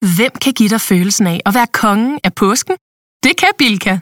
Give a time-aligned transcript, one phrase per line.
[0.00, 2.74] Hvem kan give dig følelsen af at være kongen af påsken?
[3.24, 3.98] Det kan Bilka!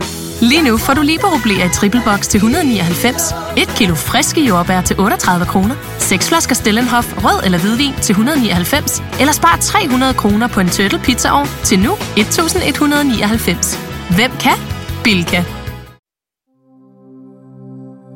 [0.50, 5.00] Lige nu får du liberobleer i triple box til 199, et kilo friske jordbær til
[5.00, 10.60] 38 kroner, seks flasker Stellenhof rød eller hvidvin til 199, eller spar 300 kroner på
[10.60, 13.76] en turtle pizzaovn til nu 1199.
[14.16, 14.58] Hvem kan?
[15.04, 15.40] Bilka.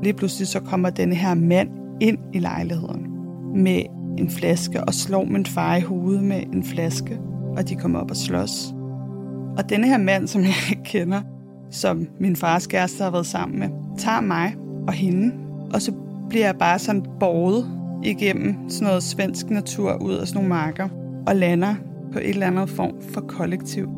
[0.05, 1.69] Lige pludselig så kommer denne her mand
[2.01, 3.03] ind i lejligheden
[3.67, 3.81] med
[4.19, 7.19] en flaske og slår min far i hovedet med en flaske,
[7.57, 8.75] og de kommer op og slås.
[9.57, 11.23] Og denne her mand, som jeg ikke kender,
[11.71, 13.69] som min fars kæreste har været sammen med,
[13.99, 15.35] tager mig og hende,
[15.75, 15.93] og så
[16.29, 17.67] bliver jeg bare sådan borget
[18.03, 20.89] igennem sådan noget svensk natur ud af sådan nogle marker,
[21.27, 21.75] og lander
[22.13, 23.89] på et eller andet form for kollektiv.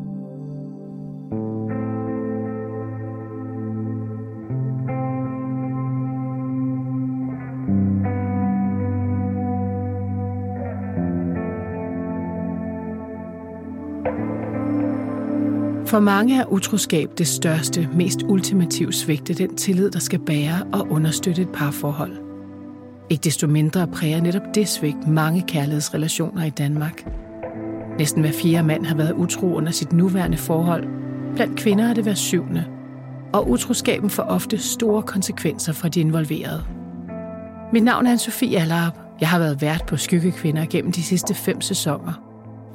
[15.87, 20.87] For mange er utroskab det største, mest ultimative svigte den tillid, der skal bære og
[20.91, 22.11] understøtte et parforhold.
[23.09, 27.07] Ikke desto mindre præger netop det svigt mange kærlighedsrelationer i Danmark.
[27.99, 30.83] Næsten hver fjerde mand har været utro under sit nuværende forhold.
[31.35, 32.65] Blandt kvinder er det hver syvende.
[33.33, 36.63] Og utroskaben får ofte store konsekvenser for de involverede.
[37.73, 38.99] Mit navn er Anne-Sophie Allerup.
[39.19, 42.13] Jeg har været vært på Skyggekvinder gennem de sidste fem sæsoner.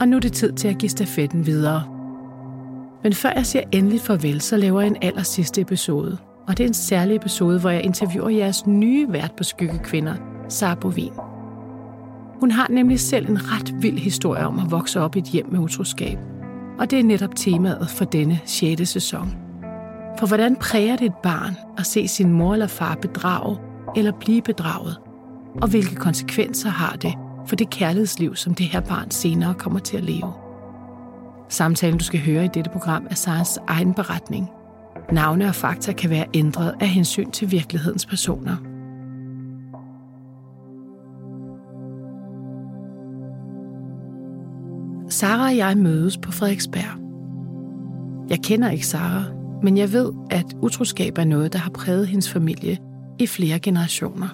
[0.00, 1.84] Og nu er det tid til at give stafetten videre–
[3.02, 6.18] men før jeg siger endelig farvel, så laver jeg en aller sidste episode.
[6.48, 10.14] Og det er en særlig episode, hvor jeg interviewer jeres nye vært på Skyggekvinder,
[10.48, 11.12] Sara Bovin.
[12.40, 15.46] Hun har nemlig selv en ret vild historie om at vokse op i et hjem
[15.50, 16.18] med utroskab.
[16.78, 18.88] Og det er netop temaet for denne 6.
[18.88, 19.36] sæson.
[20.18, 23.58] For hvordan præger det et barn at se sin mor eller far bedrage
[23.96, 24.96] eller blive bedraget?
[25.62, 27.14] Og hvilke konsekvenser har det
[27.46, 30.49] for det kærlighedsliv, som det her barn senere kommer til at leve?
[31.50, 34.50] Samtalen, du skal høre i dette program, er Sarens egen beretning.
[35.12, 38.56] Navne og fakta kan være ændret af hensyn til virkelighedens personer.
[45.08, 47.00] Sara og jeg mødes på Frederiksberg.
[48.30, 49.22] Jeg kender ikke Sara,
[49.62, 52.78] men jeg ved, at utroskab er noget, der har præget hendes familie
[53.18, 54.28] i flere generationer.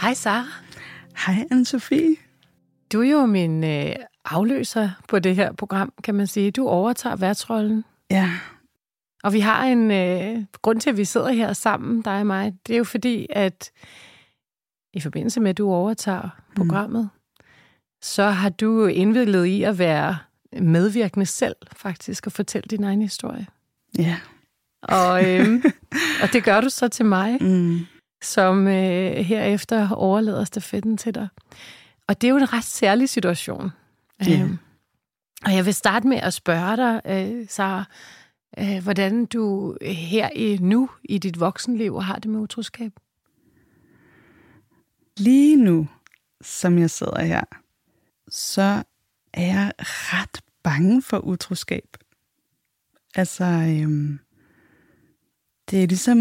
[0.00, 0.65] Hej Sara.
[1.16, 2.16] Hej, Anne-Sophie.
[2.92, 3.94] Du er jo min øh,
[4.24, 6.50] afløser på det her program, kan man sige.
[6.50, 7.84] Du overtager værtsrollen.
[8.10, 8.30] Ja.
[9.24, 12.54] Og vi har en øh, grund til, at vi sidder her sammen, dig og mig.
[12.66, 13.70] Det er jo fordi, at
[14.92, 16.54] i forbindelse med, at du overtager mm.
[16.54, 17.44] programmet, mm.
[18.02, 20.18] så har du indviklet i at være
[20.60, 23.46] medvirkende selv, faktisk, og fortælle din egen historie.
[23.98, 24.16] Ja.
[24.82, 25.64] Og, øh,
[26.22, 27.42] og det gør du så til mig.
[27.42, 27.86] Mm
[28.26, 31.28] som øh, herefter overlader stafetten til dig.
[32.06, 33.70] Og det er jo en ret særlig situation.
[34.26, 34.40] Ja.
[34.40, 34.58] Øhm,
[35.44, 37.84] og jeg vil starte med at spørge dig, øh, Sara,
[38.58, 42.92] øh, hvordan du her i nu i dit voksenliv har det med utroskab?
[45.16, 45.88] Lige nu,
[46.40, 47.44] som jeg sidder her,
[48.28, 48.82] så
[49.32, 51.96] er jeg ret bange for utroskab.
[53.14, 54.18] Altså, øhm,
[55.70, 56.18] det er ligesom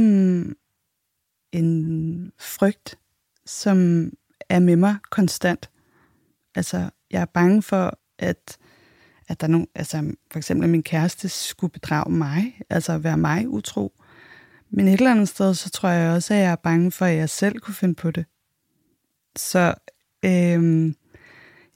[1.58, 2.98] en frygt,
[3.46, 4.10] som
[4.50, 5.70] er med mig konstant.
[6.56, 8.58] Altså, jeg er bange for, at,
[9.28, 13.18] at der er nogen, altså for eksempel at min kæreste skulle bedrage mig, altså være
[13.18, 13.94] mig utro.
[14.70, 17.18] Men et eller andet sted, så tror jeg også, at jeg er bange for, at
[17.18, 18.26] jeg selv kunne finde på det.
[19.36, 19.74] Så
[20.26, 20.96] øhm,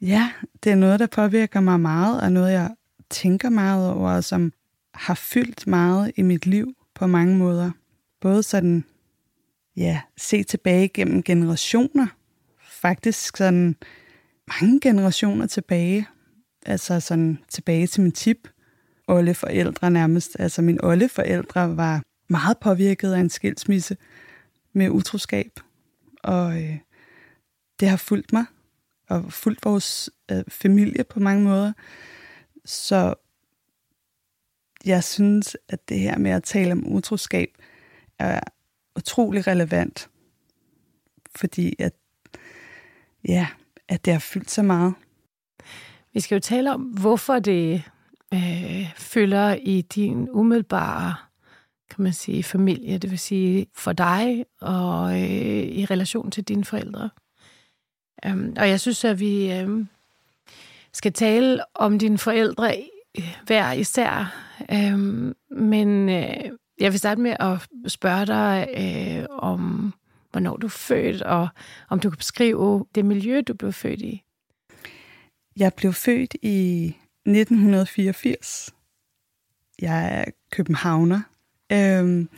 [0.01, 0.31] ja,
[0.63, 2.75] det er noget, der påvirker mig meget, og noget, jeg
[3.09, 4.53] tænker meget over, og som
[4.93, 7.71] har fyldt meget i mit liv på mange måder.
[8.21, 8.85] Både sådan
[9.77, 12.07] ja, se tilbage gennem generationer.
[12.71, 13.75] Faktisk sådan
[14.47, 16.07] mange generationer tilbage.
[16.65, 18.47] Altså sådan tilbage til min tip.
[19.33, 20.35] forældre nærmest.
[20.39, 23.97] Altså min forældre var meget påvirket af en skilsmisse
[24.73, 25.51] med utroskab.
[26.23, 26.77] Og øh,
[27.79, 28.45] det har fulgt mig
[29.09, 31.73] og fulgt vores øh, familie på mange måder.
[32.65, 33.13] Så
[34.85, 37.49] jeg synes, at det her med at tale om utroskab
[38.19, 38.39] er
[38.99, 40.09] utrolig relevant,
[41.35, 41.93] fordi at,
[43.27, 43.47] ja,
[43.87, 44.93] at det har fyldt så meget.
[46.13, 47.83] Vi skal jo tale om, hvorfor det
[48.33, 51.15] øh, fylder i din umiddelbare
[51.89, 56.65] kan man sige, familie, det vil sige for dig og øh, i relation til dine
[56.65, 57.09] forældre.
[58.27, 59.85] Um, og jeg synes, at vi øh,
[60.93, 62.85] skal tale om dine forældre
[63.17, 64.35] øh, hver især,
[64.71, 64.99] øh,
[65.59, 69.93] men øh, jeg vil starte med at spørge dig øh, om
[70.31, 71.47] hvornår du er født, og
[71.89, 74.23] om du kan beskrive det miljø, du blev født i.
[75.57, 76.87] Jeg blev født i
[77.25, 78.73] 1984.
[79.81, 81.21] Jeg er københavner.
[81.71, 82.29] Øhm,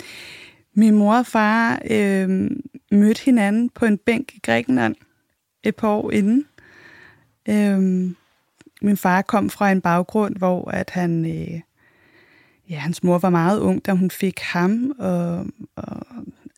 [0.74, 2.62] min mor og far øhm,
[2.92, 4.96] mødte hinanden på en bænk i Grækenland
[5.64, 6.46] et par år inden.
[7.50, 8.16] Øhm,
[8.82, 11.62] min far kom fra en baggrund, hvor at han, øh,
[12.72, 15.46] ja, hans mor var meget ung, da hun fik ham, og,
[15.76, 16.06] og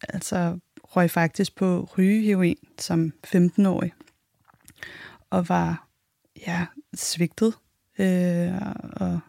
[0.10, 3.94] altså røg faktisk på rygeheroin som 15-årig,
[5.30, 5.88] og var
[6.48, 7.54] ja, svigtet,
[8.00, 8.54] øh,
[8.94, 9.20] og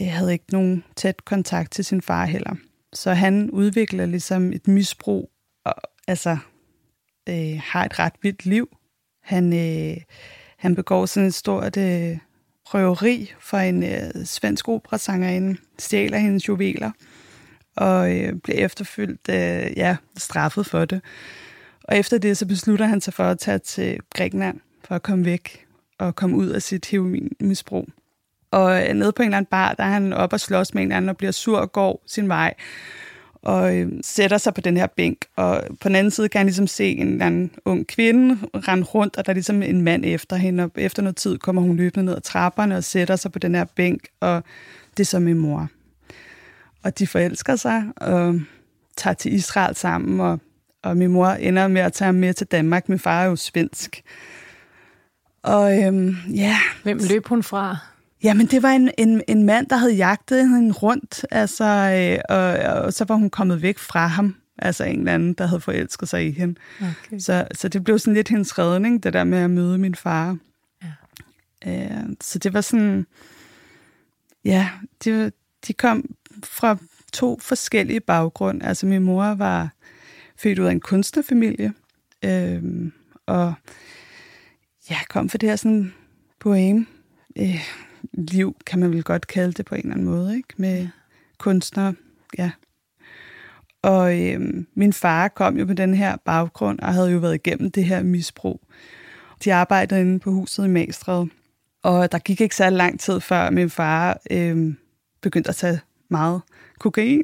[0.00, 2.54] jeg havde ikke nogen tæt kontakt til sin far heller.
[2.92, 5.30] Så han udvikler ligesom et misbrug,
[5.64, 5.74] og
[6.08, 6.38] altså
[7.28, 8.76] øh, har et ret vildt liv.
[9.22, 9.96] Han, øh,
[10.56, 12.18] han begår sådan et stort øh,
[12.74, 16.90] røveri for en øh, svensk operasangerinde, stjæler hendes juveler,
[17.76, 21.00] og øh, bliver efterfyldt, øh, ja, straffet for det.
[21.84, 25.24] Og efter det, så beslutter han sig for at tage til Grækenland, for at komme
[25.24, 25.66] væk
[25.98, 27.88] og komme ud af sit heroinmisbrug.
[28.50, 30.82] Og øh, nede på en eller anden bar, der er han op og slås med
[30.82, 32.54] en eller anden og bliver sur og går sin vej
[33.42, 35.18] og øh, sætter sig på den her bænk.
[35.36, 38.84] Og på den anden side kan han ligesom se en eller anden ung kvinde rende
[38.84, 40.64] rundt, og der er ligesom en mand efter hende.
[40.64, 43.54] Og efter noget tid kommer hun løbende ned ad trapperne og sætter sig på den
[43.54, 44.42] her bænk, og
[44.96, 45.68] det er så min mor.
[46.82, 48.40] Og de forelsker sig og
[48.96, 50.40] tager til Israel sammen, og,
[50.82, 52.88] og min mor ender med at tage ham med til Danmark.
[52.88, 54.02] Min far er jo svensk.
[55.42, 56.56] Og øhm, ja...
[56.82, 57.76] Hvem løb hun fra?
[58.22, 62.82] Jamen, det var en, en, en mand, der havde jagtet hende rundt, altså, øh, og,
[62.84, 64.36] og så var hun kommet væk fra ham.
[64.58, 66.54] Altså en eller anden, der havde forelsket sig i hende.
[66.80, 67.18] Okay.
[67.18, 70.36] Så, så det blev sådan lidt hendes redning, det der med at møde min far.
[70.82, 70.92] Ja.
[71.66, 73.06] Øh, så det var sådan...
[74.44, 74.68] Ja,
[75.04, 75.32] de,
[75.66, 76.04] de kom
[76.44, 76.76] fra
[77.12, 78.66] to forskellige baggrunde.
[78.66, 79.72] Altså min mor var
[80.36, 81.72] født ud af en kunstnerfamilie,
[82.24, 82.62] øh,
[83.26, 83.54] og
[84.90, 85.94] ja, kom for det her sådan
[86.40, 86.86] poem.
[87.36, 87.68] Øh,
[88.12, 90.54] liv, kan man vel godt kalde det på en eller anden måde, ikke?
[90.56, 90.88] Med
[91.38, 91.94] kunstnere,
[92.38, 92.50] ja.
[93.82, 97.70] Og øhm, min far kom jo på den her baggrund, og havde jo været igennem
[97.70, 98.60] det her misbrug.
[99.44, 101.26] De arbejdede inde på huset i Magstred,
[101.82, 104.76] og der gik ikke så lang tid før min far øhm,
[105.20, 106.40] begyndte at tage meget
[106.78, 107.22] kokain.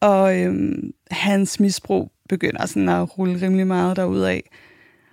[0.00, 4.40] Og øhm, hans misbrug begynder sådan at rulle rimelig meget derudad.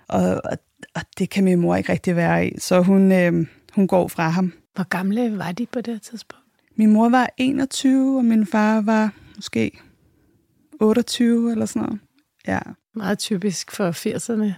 [0.08, 0.58] Og, og,
[0.94, 2.58] og det kan min mor ikke rigtig være i.
[2.58, 4.52] Så hun, øhm, hun går fra ham.
[4.74, 6.44] Hvor gamle var de på det tidspunkt?
[6.76, 9.80] Min mor var 21, og min far var måske
[10.80, 12.00] 28 eller sådan noget.
[12.46, 12.58] Ja.
[12.94, 14.52] Meget typisk for 80'erne.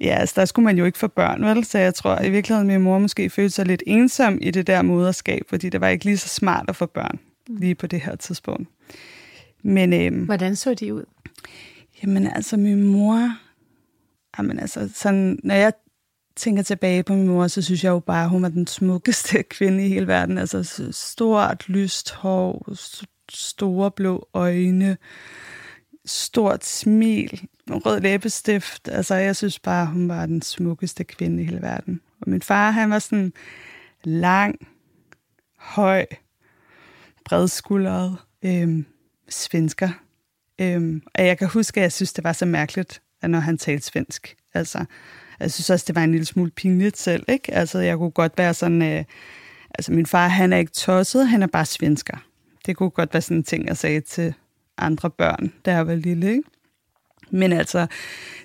[0.00, 1.64] Ja, altså der skulle man jo ikke få børn, vel?
[1.64, 4.82] Så jeg tror i virkeligheden, min mor måske følte sig lidt ensom i det der
[4.82, 8.16] moderskab, fordi det var ikke lige så smart at få børn lige på det her
[8.16, 8.68] tidspunkt.
[9.62, 11.04] Men, øhm, Hvordan så de ud?
[12.02, 13.36] Jamen altså, min mor...
[14.38, 15.72] Jamen altså, sådan, når jeg
[16.36, 19.42] tænker tilbage på min mor, så synes jeg jo bare, at hun var den smukkeste
[19.56, 20.38] kvinde i hele verden.
[20.38, 22.74] Altså stort, lyst hår,
[23.30, 24.96] store blå øjne,
[26.04, 28.88] stort smil, rød læbestift.
[28.88, 32.00] Altså jeg synes bare, hun var den smukkeste kvinde i hele verden.
[32.20, 33.32] Og min far, han var sådan
[34.04, 34.68] lang,
[35.58, 36.06] høj,
[37.24, 38.86] bredskuldret, øhm,
[39.28, 39.88] svensker.
[40.60, 43.58] Øhm, og jeg kan huske, at jeg synes, det var så mærkeligt, at når han
[43.58, 44.36] talte svensk.
[44.54, 44.84] Altså,
[45.40, 47.54] jeg synes også, det var en lille smule pinligt selv, ikke?
[47.54, 48.82] Altså, jeg kunne godt være sådan...
[48.82, 49.04] Øh,
[49.74, 52.16] altså, min far, han er ikke tosset, han er bare svensker.
[52.66, 54.34] Det kunne godt være sådan en ting, jeg sagde til
[54.78, 56.42] andre børn, da jeg var lille, ikke?
[57.30, 57.86] Men altså,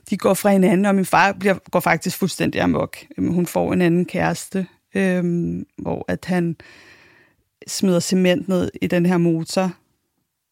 [0.10, 2.98] de går fra hinanden, og min far bliver, går faktisk fuldstændig amok.
[3.18, 5.24] Hun får en anden kæreste, øh,
[5.78, 6.56] hvor at han
[7.68, 9.74] smider cement ned i den her motor,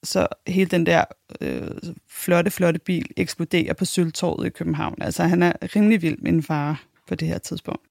[0.07, 1.03] så hele den der
[1.41, 1.67] øh,
[2.09, 4.95] flotte, flotte bil eksploderer på Sølvtorvet i København.
[5.01, 7.81] Altså han er rimelig vild, med en far, på det her tidspunkt.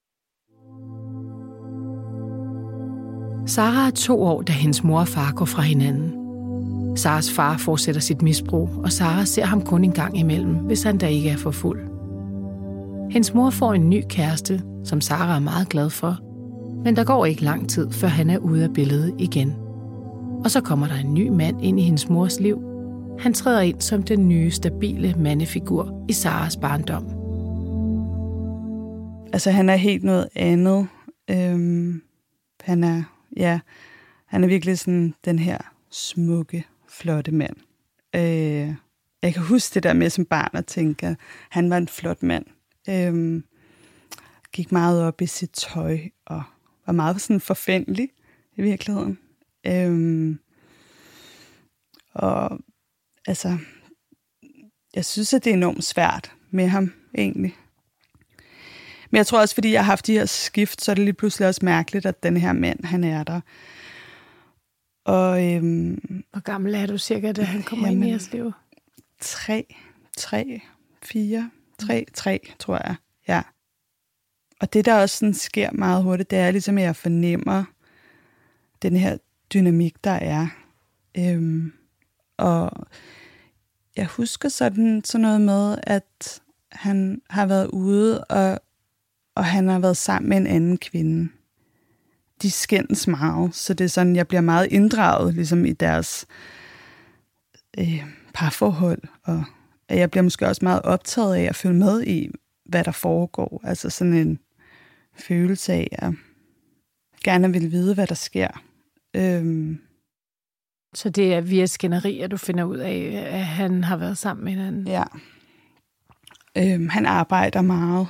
[3.47, 6.27] Sara er to år, da hendes mor og far går fra hinanden.
[6.97, 10.99] Saras far fortsætter sit misbrug, og Sara ser ham kun en gang imellem, hvis han
[10.99, 11.81] da ikke er for fuld.
[13.11, 16.19] Hendes mor får en ny kæreste, som Sara er meget glad for,
[16.85, 19.55] men der går ikke lang tid, før han er ude af billedet igen–
[20.45, 22.63] og så kommer der en ny mand ind i hendes mors liv.
[23.19, 27.05] Han træder ind som den nye, stabile mandefigur i Saras barndom.
[29.33, 30.89] Altså, han er helt noget andet.
[31.31, 32.03] Øhm,
[32.61, 33.03] han er,
[33.37, 33.61] ja,
[34.27, 35.59] han er virkelig sådan den her
[35.91, 37.57] smukke, flotte mand.
[38.15, 38.75] Øh,
[39.23, 41.17] jeg kan huske det der med som barn at tænke, at
[41.51, 42.45] han var en flot mand.
[42.89, 43.45] Øhm,
[44.53, 46.43] gik meget op i sit tøj og
[46.87, 48.09] var meget sådan forfændelig
[48.57, 49.19] i virkeligheden.
[49.67, 50.39] Øhm,
[52.15, 52.59] og
[53.27, 53.59] altså,
[54.95, 57.57] jeg synes, at det er enormt svært med ham, egentlig.
[59.11, 61.15] Men jeg tror også, fordi jeg har haft de her skift, så er det lige
[61.15, 63.41] pludselig også mærkeligt, at den her mand, han er der.
[65.05, 68.53] Og, øhm, Hvor gammel er du cirka, da han kommer jamen, ind i jeres liv?
[69.21, 69.75] Tre,
[70.17, 70.61] tre,
[71.03, 72.97] fire, tre, tre, tror jeg.
[73.29, 73.43] Ja.
[74.61, 77.65] Og det, der også sådan sker meget hurtigt, det er ligesom, at jeg fornemmer
[78.83, 79.17] den her
[79.55, 80.47] dynamik, der er.
[81.19, 81.73] Øhm,
[82.37, 82.87] og
[83.97, 86.41] jeg husker sådan, sådan noget med, at
[86.73, 88.61] han har været ude, og,
[89.35, 91.29] og han har været sammen med en anden kvinde.
[92.43, 96.27] De skændes meget, så det er sådan, jeg bliver meget inddraget ligesom i deres
[97.79, 99.45] øh, parforhold, og
[99.89, 102.31] jeg bliver måske også meget optaget af at følge med i,
[102.65, 103.61] hvad der foregår.
[103.65, 104.39] Altså sådan en
[105.15, 106.15] følelse af, at jeg
[107.25, 108.63] gerne vil vide, hvad der sker.
[109.17, 109.81] Øhm.
[110.95, 114.53] Så det er via skænderier, du finder ud af, at han har været sammen med
[114.53, 114.87] hinanden?
[114.87, 115.05] Ja.
[116.59, 118.09] Øhm, han arbejder meget,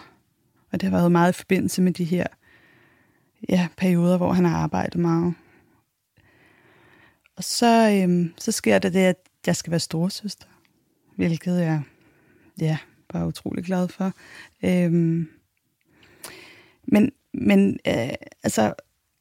[0.72, 2.26] og det har været meget i forbindelse med de her
[3.48, 5.34] ja, perioder, hvor han har arbejdet meget.
[7.36, 10.46] Og så, øhm, så sker der det, at jeg skal være storesøster,
[11.16, 11.82] hvilket jeg
[12.60, 14.12] ja, bare utrolig glad for.
[14.64, 15.28] Øhm,
[16.84, 18.74] men men øh, altså,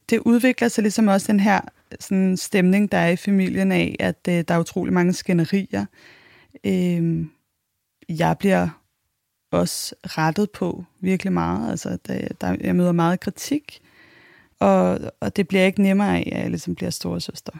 [0.09, 1.61] det udvikler sig ligesom også den her
[1.99, 5.85] sådan, stemning, der er i familien af, at øh, der er utrolig mange skænderier.
[6.63, 7.25] Øh,
[8.09, 8.69] jeg bliver
[9.51, 11.71] også rettet på virkelig meget.
[11.71, 13.81] Altså, der, der, jeg møder meget kritik,
[14.59, 17.51] og, og det bliver ikke nemmere af, at jeg ligesom bliver storesøster.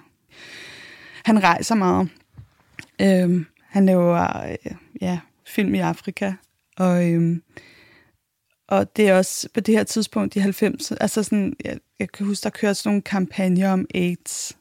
[1.26, 2.10] Han rejser meget.
[3.02, 4.72] Øh, han laver øh,
[5.02, 6.34] ja, film i Afrika,
[6.78, 7.38] og øh,
[8.68, 12.26] og det er også på det her tidspunkt i 90, altså sådan, jeg, jeg kan
[12.26, 14.58] huske, der kørte sådan nogle kampagner om AIDS.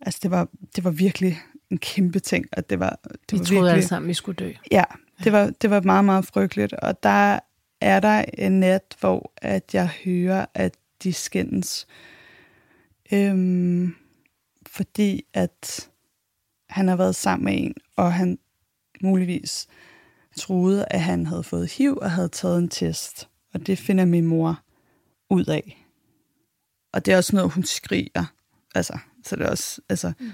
[0.00, 1.40] Altså det var, det var virkelig
[1.70, 4.36] en kæmpe ting, og det var, det vi var troede virkelig, alle sammen, vi skulle
[4.36, 4.52] dø.
[4.70, 4.84] Ja,
[5.24, 6.72] det var, det var meget, meget frygteligt.
[6.72, 7.38] Og der
[7.80, 11.86] er der en nat, hvor at jeg hører, at de skændes.
[13.12, 13.94] Øhm,
[14.66, 15.88] fordi at
[16.68, 18.38] han har været sammen med en, og han
[19.00, 19.68] muligvis
[20.36, 23.28] troede, at han havde fået HIV og havde taget en test.
[23.54, 24.60] Og det finder min mor
[25.30, 25.86] ud af.
[26.92, 28.24] Og det er også noget, hun skriger.
[28.74, 30.30] Altså, så det er også, altså, mm.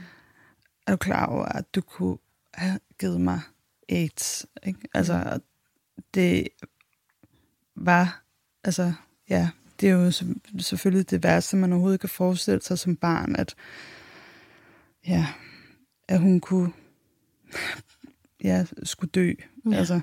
[0.87, 2.19] er du klar over, at du kunne
[2.54, 3.40] have givet mig
[3.88, 4.47] AIDS?
[4.62, 4.80] Ikke?
[4.95, 5.40] Altså,
[5.97, 6.02] mm.
[6.14, 6.49] det
[7.76, 8.25] var,
[8.64, 8.92] altså,
[9.28, 10.11] ja, det er jo
[10.61, 13.54] selvfølgelig det værste, man overhovedet kan forestille sig som barn, at,
[15.07, 15.26] ja,
[16.09, 16.73] at hun kunne
[18.44, 19.32] ja, skulle dø.
[19.70, 19.76] Ja.
[19.76, 20.00] Altså.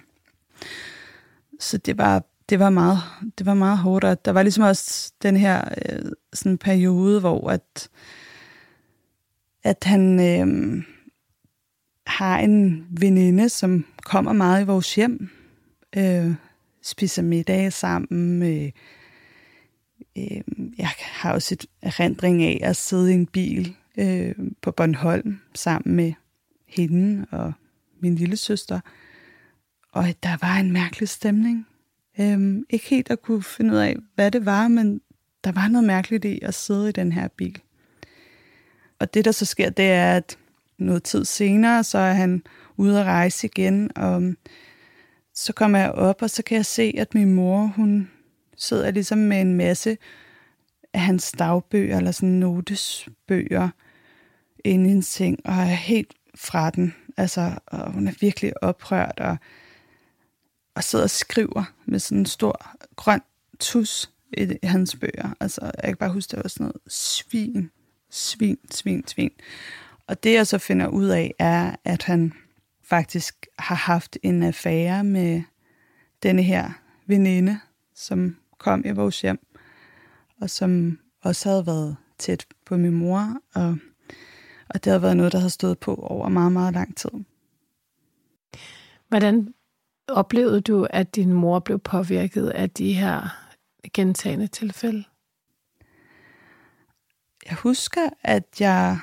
[1.60, 3.00] Så det var, det var meget,
[3.38, 7.50] det var meget hårdt, og der var ligesom også den her øh, sådan periode, hvor
[7.50, 7.90] at,
[9.64, 10.84] at han øh,
[12.08, 15.30] har en veninde, som kommer meget i vores hjem,
[15.98, 16.34] øh,
[16.82, 18.44] spiser middag sammen.
[18.44, 18.72] Øh,
[20.18, 20.42] øh,
[20.78, 25.96] jeg har også et erindring af at sidde i en bil øh, på Bornholm sammen
[25.96, 26.14] med
[26.68, 27.54] hende og
[28.00, 28.80] min lille søster,
[29.92, 31.68] og der var en mærkelig stemning.
[32.20, 35.02] Øhm, ikke helt at kunne finde ud af, hvad det var, men
[35.44, 37.62] der var noget mærkeligt i at sidde i den her bil.
[39.00, 40.38] Og det, der så sker, det er, at
[40.78, 42.44] noget tid senere, så er han
[42.78, 44.38] ude at rejse igen, og øhm,
[45.34, 48.12] så kommer jeg op, og så kan jeg se, at min mor, hun
[48.58, 49.98] sidder ligesom med en masse
[50.94, 53.70] af hans dagbøger, eller sådan notesbøger,
[54.66, 56.96] inde i en seng, og er helt fra den.
[57.18, 59.38] Altså, og hun er virkelig oprørt og,
[60.76, 63.22] og sidder og skriver med sådan en stor grøn
[63.60, 65.34] tus i, i hans bøger.
[65.40, 67.72] Altså, jeg kan bare huske, det var sådan noget svin,
[68.10, 69.32] svin, svin, svin.
[70.08, 72.34] Og det, jeg så finder ud af, er, at han
[72.84, 75.42] faktisk har haft en affære med
[76.24, 76.72] denne her
[77.08, 77.60] veninde,
[77.96, 79.40] som kom i vores hjem,
[80.42, 83.78] og som også havde været tæt på min mor, og
[84.70, 87.10] og det har været noget, der har stået på over meget, meget lang tid.
[89.08, 89.54] Hvordan
[90.08, 93.38] oplevede du, at din mor blev påvirket af de her
[93.94, 95.04] gentagende tilfælde?
[97.50, 99.00] Jeg husker, at jeg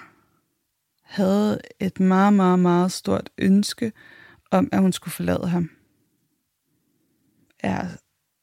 [1.02, 3.92] havde et meget, meget, meget stort ønske
[4.50, 5.70] om, at hun skulle forlade ham.
[7.62, 7.90] Jeg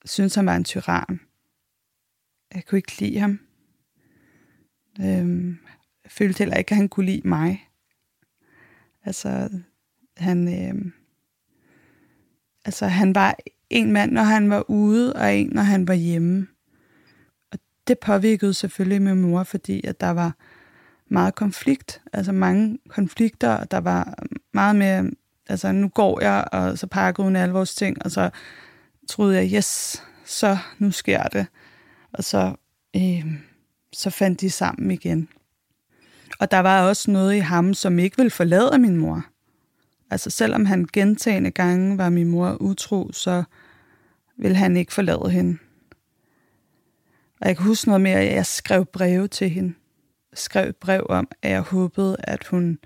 [0.06, 1.20] synes, han var en tyran.
[2.54, 3.40] Jeg kunne ikke lide ham.
[5.02, 5.60] Øhm,
[6.12, 7.70] følte heller ikke, at han kunne lide mig.
[9.06, 9.50] Altså,
[10.18, 10.92] han, øh,
[12.66, 13.36] altså, han var
[13.70, 16.48] en mand, når han var ude, og en, når han var hjemme.
[17.52, 20.36] Og det påvirkede selvfølgelig min mor, fordi at der var
[21.08, 25.12] meget konflikt, altså mange konflikter, og der var meget mere
[25.52, 28.30] Altså, nu går jeg, og så pakkede hun alle vores ting, og så
[29.10, 31.48] troede jeg, yes, så nu sker det.
[32.14, 32.56] Og så,
[32.96, 33.26] øh,
[33.94, 35.30] så fandt de sammen igen.
[36.40, 39.26] Og der var også noget i ham, som ikke ville forlade min mor.
[40.12, 43.44] Altså selvom han gentagende gange var min mor utro, så
[44.38, 45.58] ville han ikke forlade hende.
[47.42, 49.74] Og jeg kan huske noget mere, at jeg skrev breve til hende.
[50.32, 52.80] Jeg skrev et brev om, at jeg håbede, at hun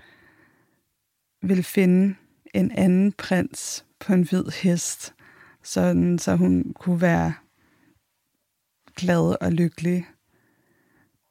[1.42, 2.14] ville finde
[2.54, 5.14] en anden prins på en hvid hest,
[5.62, 7.34] sådan, så hun kunne være
[8.96, 10.06] glad og lykkelig.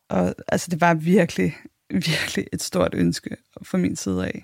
[0.10, 1.56] Og altså, det var virkelig,
[2.10, 4.44] virkelig et stort ønske fra min side af.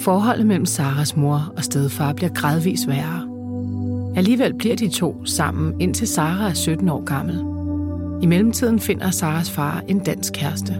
[0.00, 3.34] Forholdet mellem Saras mor og stedfar bliver gradvist værre.
[4.16, 7.54] Alligevel bliver de to sammen, indtil Sara er 17 år gammel.
[8.22, 10.74] I mellemtiden finder Saras far en dansk kæreste.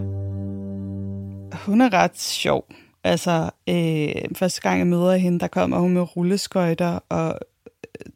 [1.66, 2.64] Hun er ret sjov.
[3.04, 7.38] Altså, øh, første gang jeg møder hende, der kommer hun med rulleskøjter og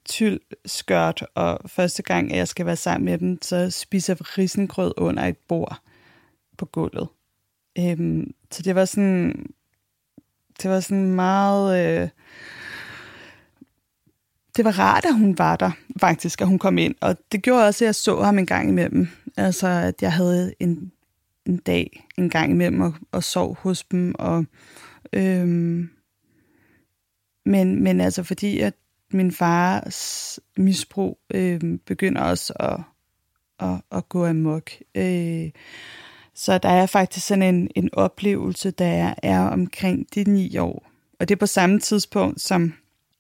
[0.04, 4.92] tyld skørt, og første gang, jeg skal være sammen med dem, så spiser jeg risengrød
[4.97, 5.80] under et bord
[6.58, 7.08] på gulvet.
[7.78, 9.47] Øhm, så det var sådan,
[10.62, 12.00] det var sådan meget...
[12.02, 12.08] Øh,
[14.56, 15.70] det var rart, at hun var der,
[16.00, 16.94] faktisk, at hun kom ind.
[17.00, 19.08] Og det gjorde også, at jeg så ham en gang imellem.
[19.37, 20.92] Altså, at jeg havde en,
[21.47, 24.14] en dag en gang imellem og, og sov hos dem.
[24.18, 24.44] Og,
[25.12, 25.90] øhm,
[27.47, 28.75] men, men altså, fordi at
[29.12, 32.81] min fars misbrug øh, begynder også at,
[33.69, 34.71] at, at gå amok.
[34.95, 35.50] Øh,
[36.35, 40.91] så der er faktisk sådan en, en oplevelse, der er omkring de ni år.
[41.21, 42.73] Og det er på samme tidspunkt, som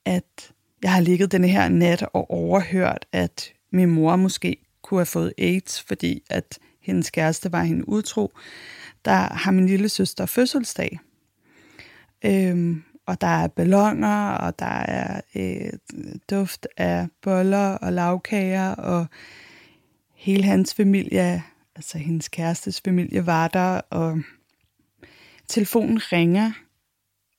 [0.04, 0.52] at
[0.82, 5.32] jeg har ligget den her nat og overhørt, at min mor måske kunne have fået
[5.38, 8.32] AIDS, fordi at hendes kæreste var hende utro.
[9.04, 10.98] Der har min lille søster fødselsdag.
[12.24, 15.72] Øhm, og der er ballonger, og der er øh,
[16.30, 19.06] duft af boller og lavkager, og
[20.14, 21.42] hele hans familie,
[21.76, 24.18] altså hendes kærestes familie, var der, og
[25.48, 26.52] telefonen ringer,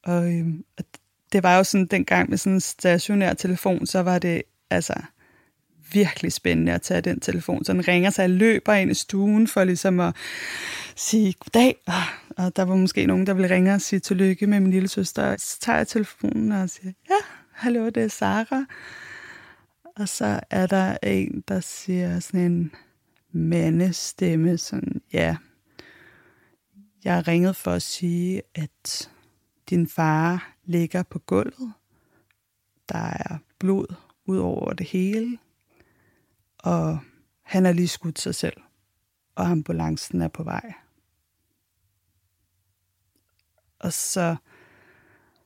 [0.04, 0.84] og, øh, og
[1.32, 4.94] det var jo sådan dengang med sådan en stationær telefon, så var det altså
[5.92, 7.66] virkelig spændende at tage den telefon.
[7.66, 10.16] Så den ringer, så jeg løber ind i stuen for ligesom at
[10.96, 11.76] sige goddag.
[12.38, 15.36] Og der var måske nogen, der ville ringe og sige tillykke med min lille søster.
[15.38, 17.16] Så tager jeg telefonen og siger, ja,
[17.52, 18.66] hallo, det er Sara.
[19.96, 22.72] Og så er der en, der siger sådan en
[23.32, 25.36] mandestemme, sådan, ja,
[27.04, 29.10] jeg har ringet for at sige, at
[29.70, 31.74] din far ligger på gulvet.
[32.90, 35.38] Der er blod ud over det hele.
[36.60, 37.00] Og
[37.42, 38.58] han har lige skudt sig selv.
[39.36, 40.74] Og ambulancen er på vej.
[43.80, 44.36] Og så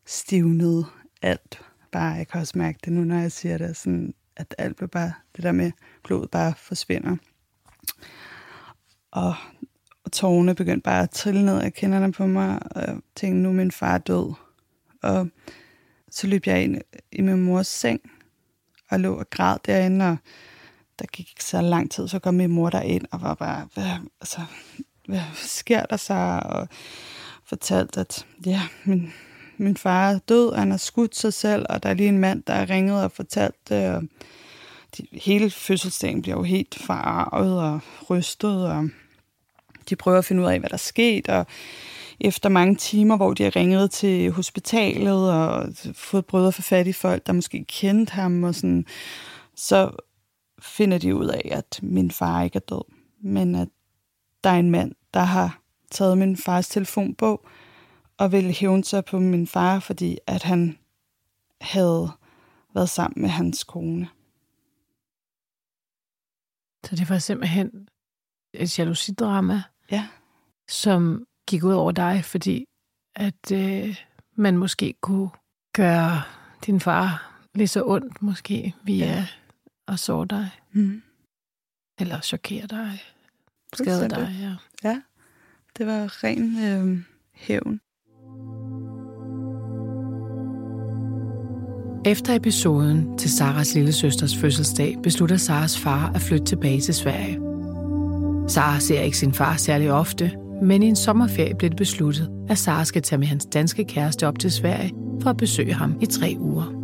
[0.06, 0.86] stivnede
[1.22, 2.14] alt bare.
[2.14, 5.14] Jeg kan også mærke det nu, når jeg siger det, sådan, at alt blev bare,
[5.36, 5.72] det der med
[6.04, 7.18] blodet bare forsvinder.
[9.12, 9.36] Og,
[10.04, 13.50] og tårerne begyndte bare at trille ned af kinderne på mig, og jeg tænkte, nu
[13.50, 14.34] er min far død.
[15.02, 15.30] Og
[16.10, 18.02] så løb jeg ind i min mors seng
[18.90, 20.18] og lå og græd derinde, og
[21.00, 23.90] der gik ikke så lang tid, så kom min mor derind og var bare, hvad,
[24.22, 24.42] altså,
[25.08, 26.42] hvad sker der så?
[26.46, 26.68] Og
[27.46, 29.14] fortalte, at ja, min,
[29.58, 32.44] min far er død, han har skudt sig selv, og der er lige en mand,
[32.44, 34.04] der har ringet og fortalt det, og
[34.98, 37.80] de, hele fødselsdagen bliver jo helt farvet og
[38.10, 38.90] rystet, og
[39.90, 41.46] de prøver at finde ud af, hvad der er sket, og
[42.20, 46.88] efter mange timer, hvor de har ringet til hospitalet og fået brød at få fat
[46.88, 48.86] i folk, der måske kendte ham, og sådan,
[49.56, 49.92] så
[50.64, 53.68] finder de ud af, at min far ikke er død, men at
[54.44, 57.46] der er en mand, der har taget min fars telefonbog
[58.18, 60.78] og vil hævne sig på min far, fordi at han
[61.62, 62.12] havde
[62.74, 64.10] været sammen med hans kone.
[66.86, 67.88] Så det var simpelthen
[68.54, 70.08] et jalousidrama, ja.
[70.70, 72.66] som gik ud over dig, fordi
[73.16, 73.98] at øh,
[74.36, 75.30] man måske kunne
[75.74, 76.22] gøre
[76.66, 79.28] din far lige så ondt, måske, via ja.
[79.88, 80.50] At så dig.
[80.72, 81.02] Mm.
[82.00, 83.00] Eller chokere dig.
[83.74, 84.56] Skade dig, ja.
[84.90, 85.02] Ja,
[85.78, 87.80] det var ren øh, hævn.
[92.06, 97.40] Efter episoden til Saras lille søsters fødselsdag, beslutter Saras far at flytte tilbage til Sverige.
[98.48, 102.58] Sara ser ikke sin far særlig ofte, men i en sommerferie blev det besluttet, at
[102.58, 106.06] Sara skal tage med hans danske kæreste op til Sverige for at besøge ham i
[106.06, 106.83] tre uger.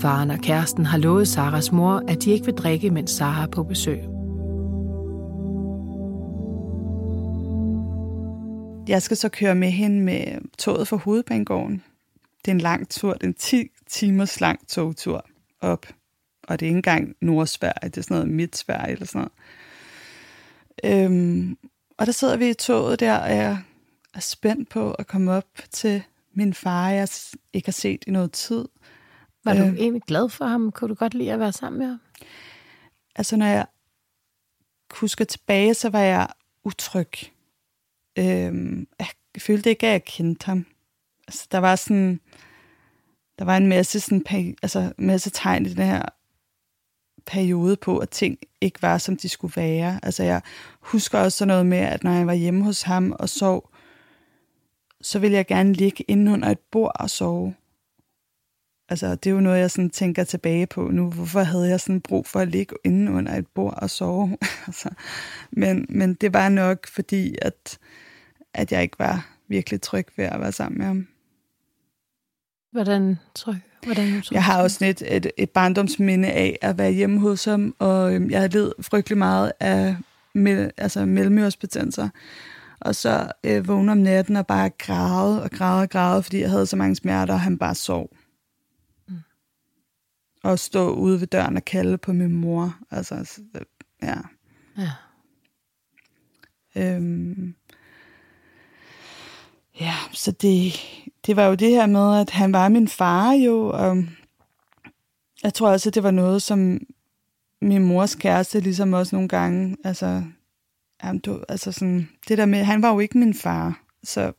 [0.00, 3.46] Faren og kæresten har lovet Saras mor, at de ikke vil drikke, mens Sara er
[3.46, 3.98] på besøg.
[8.88, 11.82] jeg skal så køre med hende med toget fra hovedbanegården.
[12.44, 15.26] Det er en lang tur, det er en 10 timers lang togtur
[15.60, 15.86] op.
[16.42, 19.28] Og det er ikke engang Nordsverige, det er sådan noget Midtsverige eller sådan
[20.82, 21.04] noget.
[21.04, 21.58] Øhm,
[21.98, 23.58] og der sidder vi i toget der, og jeg
[24.14, 26.02] er spændt på at komme op til
[26.34, 27.08] min far, jeg
[27.52, 28.68] ikke har set i noget tid.
[29.44, 30.72] Var du øh, egentlig glad for ham?
[30.72, 32.00] Kunne du godt lide at være sammen med ham?
[33.16, 33.66] Altså, når jeg
[34.90, 36.28] husker tilbage, så var jeg
[36.64, 37.10] utryg.
[38.18, 39.06] Øhm, jeg
[39.38, 40.66] følte ikke, at jeg kendte ham.
[41.28, 42.20] Altså, der var sådan,
[43.38, 46.02] der var en masse, sådan, altså, masse tegn i den her
[47.26, 50.00] periode på, at ting ikke var, som de skulle være.
[50.02, 50.42] Altså, jeg
[50.80, 53.70] husker også sådan noget med, at når jeg var hjemme hos ham og sov,
[55.00, 57.54] så ville jeg gerne ligge inde under et bord og sove.
[58.88, 61.10] Altså, det er jo noget, jeg sådan tænker tilbage på nu.
[61.10, 64.36] Hvorfor havde jeg sådan brug for at ligge inde under et bord og sove?
[64.66, 64.88] altså,
[65.50, 67.78] men, men det var nok fordi, at,
[68.54, 71.06] at jeg ikke var virkelig tryg ved at være sammen med ham.
[72.72, 73.56] Hvordan tryg?
[73.84, 74.34] Hvordan tryg?
[74.34, 78.30] Jeg har også et, et, et barndomsminde af at være hjemme hos ham, og øhm,
[78.30, 79.96] jeg har ledt frygtelig meget af
[80.34, 82.08] mel, altså mellemørsbetændelser.
[82.80, 86.50] Og så øh, vågne om natten og bare græde og græde og græde, fordi jeg
[86.50, 88.10] havde så mange smerter, og han bare sov.
[90.44, 92.78] Og stå ude ved døren og kalde på min mor.
[92.90, 93.40] Altså,
[94.02, 94.16] ja.
[94.78, 94.90] Ja.
[96.76, 97.54] Øhm,
[99.80, 100.72] ja, så det,
[101.26, 104.04] det var jo det her med, at han var min far jo, og
[105.42, 106.80] jeg tror også, at det var noget, som
[107.60, 110.22] min mors kæreste ligesom også nogle gange, altså
[111.04, 114.32] Jamen, du, altså sådan, det der med, han var jo ikke min far, så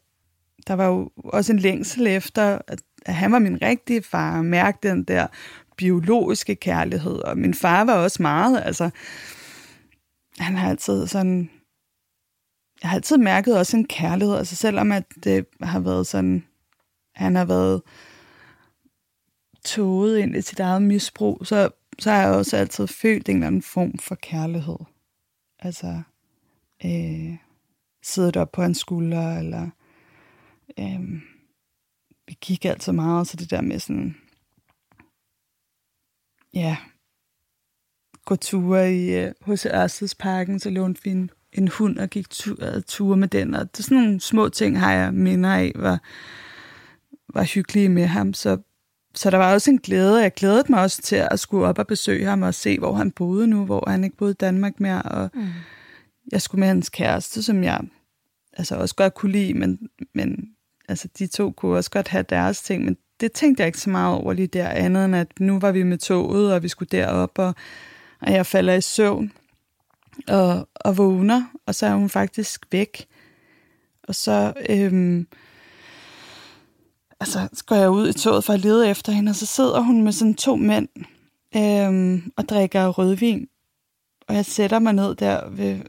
[0.68, 4.78] der var jo også en længsel efter, at, at han var min rigtige far, mærke
[4.84, 5.28] den der
[5.78, 8.90] biologiske kærlighed, og min far var også meget, altså,
[10.40, 11.50] han har altid sådan,
[12.82, 16.46] jeg har altid mærket også en kærlighed, altså selvom at det har været sådan,
[17.16, 17.82] han har været
[19.66, 23.48] tåget ind i sit eget misbrug, så, så har jeg også altid følt en eller
[23.48, 24.78] anden form for kærlighed.
[25.60, 26.02] Altså,
[26.86, 27.38] øh,
[28.04, 29.70] siddet op på hans skulder, eller
[30.80, 31.22] øh,
[32.28, 34.16] vi gik altid meget, så det der med sådan,
[36.66, 36.78] ja,
[38.26, 42.58] gå ture i hos øh, Ørstedsparken, så lånte vi en, en hund og gik tur,
[42.88, 46.02] ture med den, og det, sådan nogle små ting har jeg minder af, var,
[47.34, 48.58] var hyggelige med ham, så
[49.16, 50.22] så der var også en glæde.
[50.22, 53.12] Jeg glædede mig også til at skulle op og besøge ham og se, hvor han
[53.12, 55.02] boede nu, hvor han ikke boede i Danmark mere.
[55.02, 55.48] Og, mm
[56.32, 57.82] jeg skulle med hans kæreste, som jeg
[58.54, 60.56] altså også godt kunne lide, men, men
[60.90, 63.90] altså, de to kunne også godt have deres ting, men det tænkte jeg ikke så
[63.90, 66.90] meget over lige der, andet end at nu var vi med toget, og vi skulle
[66.92, 67.56] derop, og,
[68.22, 69.32] og jeg falder i søvn
[70.28, 73.06] og, og vågner, og så er hun faktisk væk.
[74.04, 75.28] Og så, øhm,
[77.20, 79.80] altså, så går jeg ud i toget for at lede efter hende, og så sidder
[79.80, 80.88] hun med sådan to mænd
[81.56, 83.48] øhm, og drikker rødvin.
[84.28, 85.80] Og jeg sætter mig ned der ved,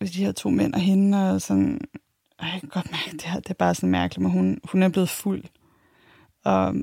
[0.00, 1.80] ved de her to mænd og hende, og sådan,
[2.38, 4.82] ej, jeg kan godt mærke, det, her, det er bare sådan mærkeligt, men hun, hun
[4.82, 5.44] er blevet fuld.
[6.44, 6.74] Og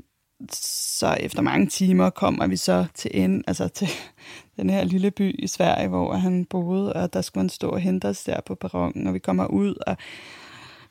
[0.52, 3.88] så efter mange timer kommer vi så til en, altså til
[4.56, 7.80] den her lille by i Sverige, hvor han boede, og der skulle han stå og
[7.80, 9.96] hente os der på perronen, og vi kommer ud, og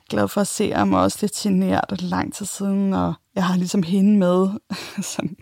[0.10, 3.46] glad for at se ham, og også lidt genert, og lang tid siden, og jeg
[3.46, 4.48] har ligesom hende med,
[5.16, 5.38] som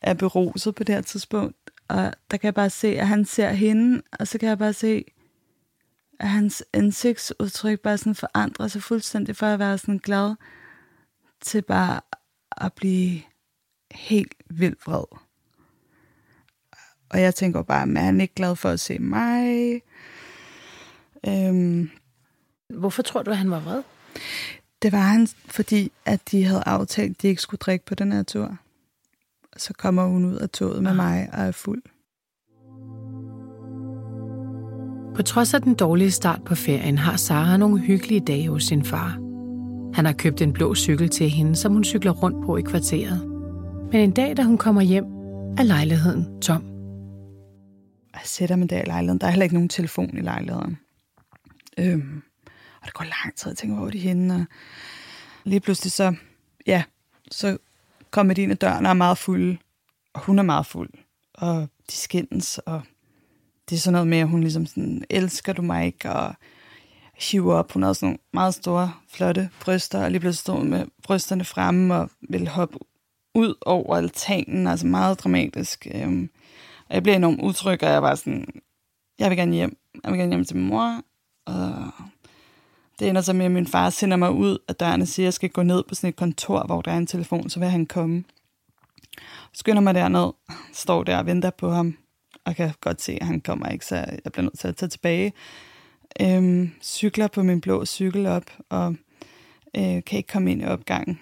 [0.00, 1.56] er beruset på det her tidspunkt,
[1.88, 4.72] og der kan jeg bare se, at han ser hende, og så kan jeg bare
[4.72, 5.04] se,
[6.20, 10.34] at hans ansigtsudtryk bare sådan forandrer sig fuldstændig for at være sådan glad
[11.40, 12.00] til bare
[12.56, 13.20] at blive
[13.90, 15.04] helt vildt vred.
[17.10, 19.80] Og jeg tænker bare, at han ikke glad for at se mig?
[21.26, 21.90] Øhm,
[22.68, 23.82] Hvorfor tror du, at han var vred?
[24.82, 28.12] Det var han, fordi at de havde aftalt, at de ikke skulle drikke på den
[28.12, 28.58] her tur
[29.56, 30.96] så kommer hun ud af toget med ah.
[30.96, 31.82] mig og er fuld.
[35.14, 38.84] På trods af den dårlige start på ferien, har Sara nogle hyggelige dage hos sin
[38.84, 39.31] far.
[39.94, 43.28] Han har købt en blå cykel til hende, som hun cykler rundt på i kvarteret.
[43.92, 45.04] Men en dag, da hun kommer hjem,
[45.58, 46.62] er lejligheden tom.
[48.12, 49.20] Jeg sætter mig der i lejligheden.
[49.20, 50.78] Der er heller ikke nogen telefon i lejligheden.
[51.78, 52.22] Øhm,
[52.80, 54.34] og det går lang tid, jeg tænker, hvor er de henne?
[54.34, 54.46] Og
[55.44, 56.14] lige pludselig så,
[56.66, 56.82] ja,
[57.30, 57.58] så
[58.10, 59.58] kommer ind ad døren og er meget fulde.
[60.12, 60.90] og hun er meget fuld,
[61.34, 62.82] og de skændes, og
[63.70, 66.34] det er sådan noget med, at hun ligesom sådan, elsker du mig ikke, og
[67.30, 67.72] hiver op.
[67.72, 71.94] Hun havde sådan nogle meget store, flotte bryster, og lige pludselig stod med brysterne fremme
[71.94, 72.78] og ville hoppe
[73.34, 75.86] ud over altanen, altså meget dramatisk.
[75.94, 76.30] Øhm,
[76.88, 78.46] og jeg blev enormt utryg, og jeg var sådan,
[79.18, 79.76] jeg vil gerne hjem.
[80.04, 81.02] Jeg vil gerne hjem til min mor.
[81.46, 81.90] Og
[82.98, 85.26] det ender så med, at min far sender mig ud af døren og siger, at
[85.26, 87.68] jeg skal gå ned på sådan et kontor, hvor der er en telefon, så vil
[87.68, 88.24] han komme.
[89.52, 90.32] Skynder mig derned,
[90.72, 91.96] står der og venter på ham,
[92.44, 94.88] og kan godt se, at han kommer ikke, så jeg bliver nødt til at tage
[94.88, 95.32] tilbage.
[96.20, 98.96] Øhm, cykler på min blå cykel op, og
[99.76, 101.20] øh, kan ikke komme ind i opgangen.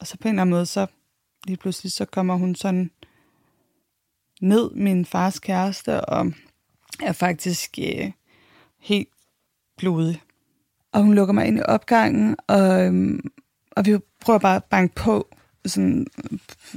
[0.00, 0.86] Og så på en eller anden måde, så
[1.46, 2.90] lige pludselig, så kommer hun sådan
[4.40, 6.32] ned, min fars kæreste, og
[7.02, 8.12] er faktisk øh,
[8.78, 9.08] helt
[9.76, 10.22] blodig.
[10.92, 13.18] Og hun lukker mig ind i opgangen, og, øh,
[13.70, 15.28] og vi prøver bare at banke på,
[15.66, 16.06] sådan,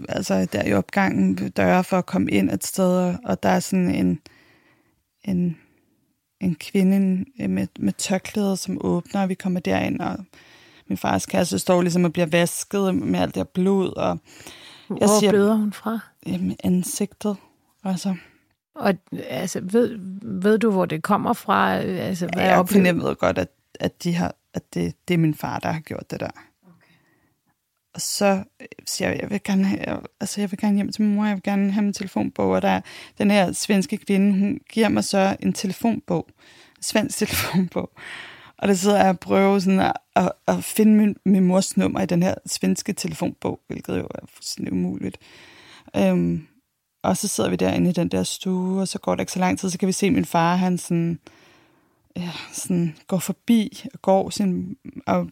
[0.10, 3.96] altså der i opgangen døre for at komme ind et sted, og der er sådan
[3.96, 4.20] en,
[5.24, 5.58] en,
[6.40, 10.18] en kvinde med, med tørklæder, som åbner, og vi kommer derind, og
[10.88, 14.18] min fars kæreste står ligesom og bliver vasket med alt det her blod, og
[14.90, 16.00] jeg Hvor siger, bløder hun fra?
[16.26, 17.38] Jamen, ansigtet,
[17.84, 18.16] altså.
[18.76, 18.94] Og
[19.30, 21.76] altså, ved, ved du, hvor det kommer fra?
[21.78, 23.50] Altså, hvad ja, jeg fornemmede godt, at,
[23.80, 26.30] at, de har, at det, det er min far, der har gjort det der.
[27.94, 31.02] Og så øh, siger jeg, jeg vil gerne have, altså, jeg vil gerne hjem til
[31.02, 32.82] min mor, jeg vil gerne have min telefonbog, og der er
[33.18, 36.28] den her svenske kvinde, hun giver mig så en telefonbog,
[36.78, 37.92] en svensk telefonbog.
[38.58, 42.02] Og der sidder jeg og prøver sådan at, at, at finde min, min mors nummer
[42.02, 45.18] i den her svenske telefonbog, hvilket jo er fuldstændig umuligt.
[45.96, 46.48] Øhm,
[47.04, 49.40] og så sidder vi derinde i den der stue, og så går det ikke så
[49.40, 51.20] lang tid, så kan vi se min far, han sådan,
[52.20, 54.78] ja, sådan går forbi og går sin,
[55.08, 55.30] og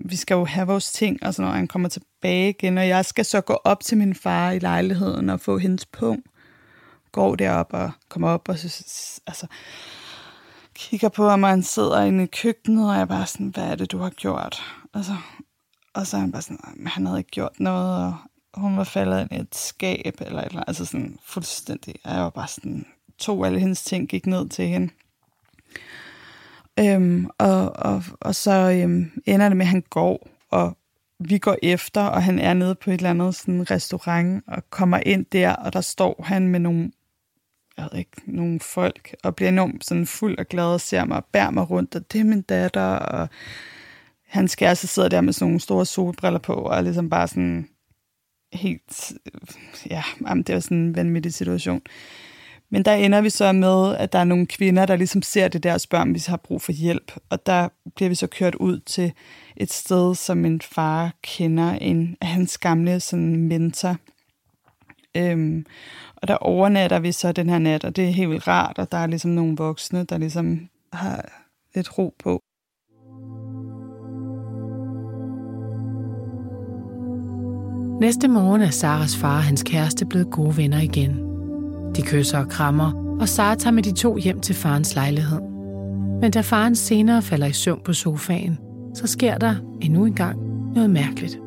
[0.00, 3.04] vi skal jo have vores ting, og så når han kommer tilbage igen, og jeg
[3.04, 6.26] skal så gå op til min far i lejligheden og få hendes punkt,
[7.12, 9.46] går derop og kommer op, og så, altså,
[10.74, 13.64] kigger på ham, og han sidder inde i køkkenet, og jeg er bare sådan, hvad
[13.64, 14.62] er det, du har gjort?
[14.94, 15.16] Altså,
[15.94, 18.14] og så er han bare sådan, han havde ikke gjort noget,
[18.52, 22.30] og hun var faldet ind i et skab, eller eller altså sådan fuldstændig, jeg var
[22.30, 22.86] bare sådan,
[23.18, 24.92] tog alle hendes ting, gik ned til hende.
[26.80, 30.76] Øhm, og, og, og så øhm, ender det med, at han går, og
[31.20, 34.98] vi går efter, og han er nede på et eller andet sådan restaurant, og kommer
[35.06, 36.92] ind der, og der står han med nogle,
[37.76, 41.16] jeg ved ikke, nogle folk, og bliver enormt sådan fuld og glad, og ser mig
[41.16, 43.28] og bærer mig rundt, og det er min datter, og
[44.26, 47.28] han skal altså sidder der med sådan nogle store solbriller på, og er ligesom bare
[47.28, 47.68] sådan,
[48.52, 49.12] helt,
[49.90, 51.82] ja, jamen, det var sådan en vanvittig situation.
[52.74, 55.62] Men der ender vi så med, at der er nogle kvinder, der ligesom ser det
[55.62, 57.12] der og spørger, om vi har brug for hjælp.
[57.30, 59.12] Og der bliver vi så kørt ud til
[59.56, 63.96] et sted, som min far kender, en af hans gamle sådan mentor.
[65.16, 65.66] Øhm,
[66.16, 68.92] og der overnatter vi så den her nat, og det er helt vildt rart, og
[68.92, 71.24] der er ligesom nogle voksne, der ligesom har
[71.74, 72.40] lidt ro på.
[78.00, 81.33] Næste morgen er Saras far og hans kæreste blevet gode venner igen.
[81.96, 85.40] De kysser og krammer, og Sara tager med de to hjem til farens lejlighed.
[86.20, 88.58] Men da faren senere falder i søvn på sofaen,
[88.94, 90.38] så sker der endnu en gang
[90.74, 91.38] noget mærkeligt.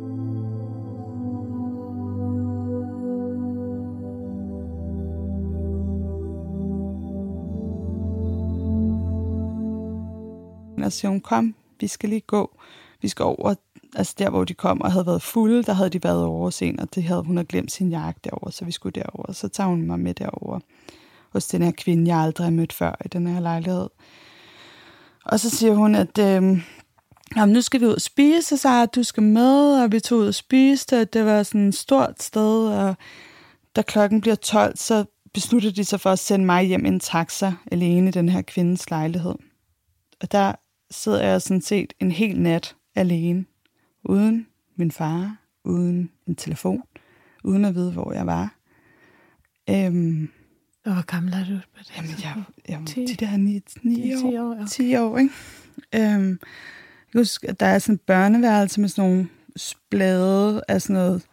[10.88, 12.60] Og siger hun, kom, vi skal lige gå.
[13.02, 13.54] Vi skal over
[13.98, 16.80] altså der, hvor de kom og havde været fulde, der havde de været over sen,
[16.80, 19.32] og det havde hun havde glemt sin jakke derover, så vi skulle derover.
[19.34, 20.60] Så tager hun mig med derover
[21.30, 23.90] hos den her kvinde, jeg aldrig har mødt før i den her lejlighed.
[25.26, 26.62] Og så siger hun, at øh,
[27.36, 30.20] jamen, nu skal vi ud og spise, så at du skal med, og vi tog
[30.20, 32.96] ud og spiste, og det var sådan et stort sted, og
[33.76, 37.00] da klokken bliver 12, så besluttede de sig for at sende mig hjem i en
[37.00, 39.36] taxa alene i den her kvindes lejlighed.
[40.22, 40.54] Og der
[40.92, 43.46] sidder jeg sådan set en hel nat alene
[44.08, 46.84] uden min far, uden en telefon,
[47.44, 48.56] uden at vide, hvor jeg var.
[49.70, 50.30] Øhm,
[50.86, 51.60] og hvor gammel er du?
[51.76, 51.94] På det?
[51.98, 54.68] Jamen, jeg, jeg, 10, de der 9, 9 år, 10 år, okay.
[54.68, 55.34] 10 år ikke?
[55.96, 56.40] Øhm,
[57.14, 59.28] jeg husker, at der er sådan et børneværelse med sådan nogle
[59.90, 61.26] blade af sådan noget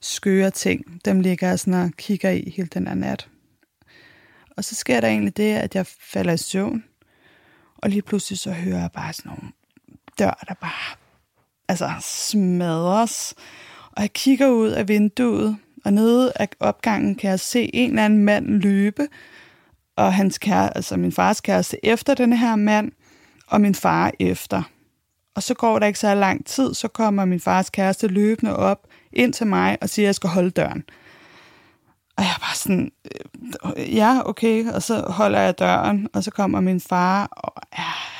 [0.00, 1.04] skøre ting.
[1.04, 3.28] Dem ligger jeg sådan og kigger i hele den der nat.
[4.56, 6.84] Og så sker der egentlig det, at jeg falder i søvn.
[7.76, 9.52] Og lige pludselig så hører jeg bare sådan nogle
[10.18, 10.96] dør, der bare
[11.68, 13.34] altså smadres.
[13.92, 18.04] Og jeg kigger ud af vinduet, og nede af opgangen kan jeg se en eller
[18.04, 19.08] anden mand løbe,
[19.96, 22.92] og hans kære, altså min fars kæreste efter den her mand,
[23.46, 24.62] og min far efter.
[25.34, 28.86] Og så går der ikke så lang tid, så kommer min fars kæreste løbende op
[29.12, 30.84] ind til mig og siger, at jeg skal holde døren.
[32.16, 32.92] Og jeg er bare sådan,
[33.76, 34.66] øh, ja, okay.
[34.66, 38.12] Og så holder jeg døren, og så kommer min far og er.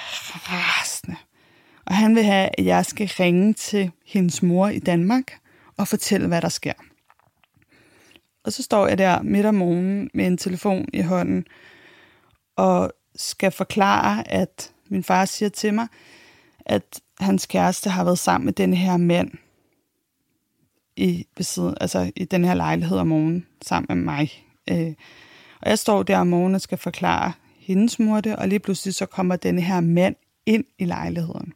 [1.86, 5.38] Og han vil have, at jeg skal ringe til hendes mor i Danmark
[5.76, 6.72] og fortælle, hvad der sker.
[8.44, 11.44] Og så står jeg der midt om morgenen med en telefon i hånden
[12.56, 15.86] og skal forklare, at min far siger til mig,
[16.60, 19.30] at hans kæreste har været sammen med den her mand
[20.96, 24.30] i, besiden, altså i den her lejlighed om morgenen sammen med mig.
[24.70, 24.94] Øh,
[25.60, 28.94] og jeg står der om morgenen og skal forklare hendes mor det, og lige pludselig
[28.94, 30.16] så kommer den her mand
[30.46, 31.52] ind i lejligheden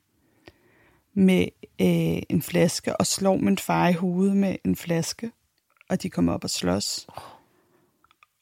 [1.17, 1.43] med
[1.81, 5.31] øh, en flaske og slår min far i hovedet med en flaske,
[5.89, 7.07] og de kommer op og slås.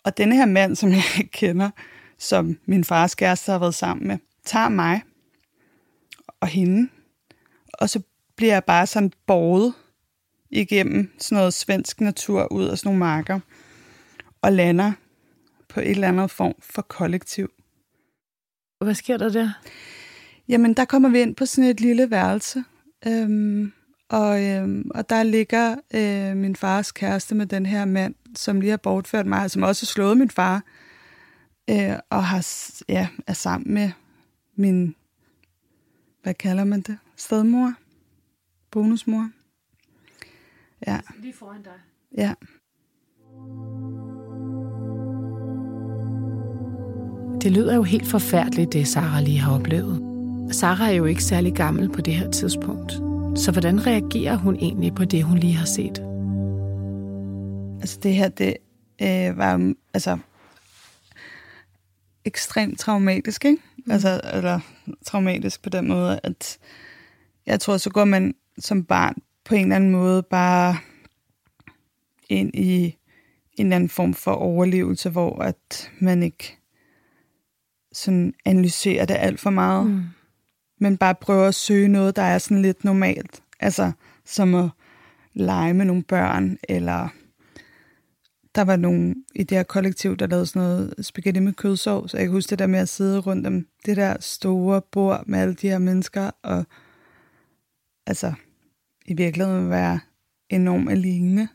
[0.04, 1.70] Og denne her mand, som jeg kender,
[2.18, 5.02] som min fars kæreste har været sammen med, tager mig
[6.40, 6.88] og hende,
[7.72, 8.02] og så
[8.36, 9.74] bliver jeg bare sådan borget
[10.50, 13.40] igennem sådan noget svensk natur ud af sådan nogle marker,
[14.42, 14.92] og lander
[15.68, 17.50] på et eller andet form for kollektiv.
[18.80, 19.50] Hvad sker der der?
[20.48, 22.64] Jamen, der kommer vi ind på sådan et lille værelse,
[23.06, 23.72] øhm,
[24.08, 28.70] og, øhm, og der ligger øh, min fars kæreste med den her mand, som lige
[28.70, 30.62] har bortført mig, som også har slået min far,
[31.70, 32.46] øh, og har,
[32.88, 33.90] ja, er sammen med
[34.56, 34.94] min,
[36.22, 37.74] hvad kalder man det, stedmor,
[38.70, 39.30] bonusmor.
[40.86, 41.00] Ja.
[41.18, 41.72] Lige foran dig.
[42.16, 42.34] Ja.
[47.40, 50.13] Det lyder jo helt forfærdeligt, det Sara lige har oplevet.
[50.50, 52.92] Sara er jo ikke særlig gammel på det her tidspunkt.
[53.38, 55.98] Så hvordan reagerer hun egentlig på det, hun lige har set?
[57.80, 58.56] Altså det her, det
[59.02, 60.18] øh, var altså
[62.24, 63.62] ekstremt traumatisk, ikke?
[63.76, 63.92] Mm.
[63.92, 64.60] Altså, eller
[65.04, 66.58] traumatisk på den måde, at
[67.46, 70.76] jeg tror, så går man som barn på en eller anden måde bare
[72.28, 72.96] ind i
[73.56, 76.58] en eller anden form for overlevelse, hvor at man ikke
[77.92, 80.04] sådan analyserer det alt for meget, mm
[80.80, 83.42] men bare prøver at søge noget, der er sådan lidt normalt.
[83.60, 83.92] Altså,
[84.24, 84.70] som at
[85.34, 87.08] lege med nogle børn, eller
[88.54, 92.14] der var nogle i det her kollektiv, der lavede sådan noget spaghetti med kødsovs.
[92.14, 95.38] Jeg kan huske det der med at sidde rundt om det der store bord med
[95.38, 96.64] alle de her mennesker, og
[98.06, 98.32] altså
[99.06, 100.00] i virkeligheden være
[100.50, 101.48] enormt alene.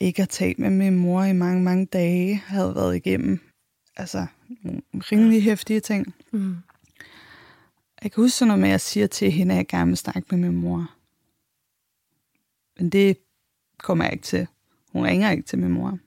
[0.00, 3.40] Ikke at tale med min mor i mange, mange dage, havde været igennem
[3.96, 4.26] altså
[4.62, 6.14] nogle rimelig hæftige ting.
[6.32, 6.56] Mm.
[8.02, 9.96] Jeg kan huske sådan noget med, at jeg siger til hende, at jeg gerne vil
[9.96, 10.94] snakke med min mor.
[12.78, 13.18] Men det
[13.78, 14.46] kommer jeg ikke til.
[14.92, 15.98] Hun ringer ikke til min mor.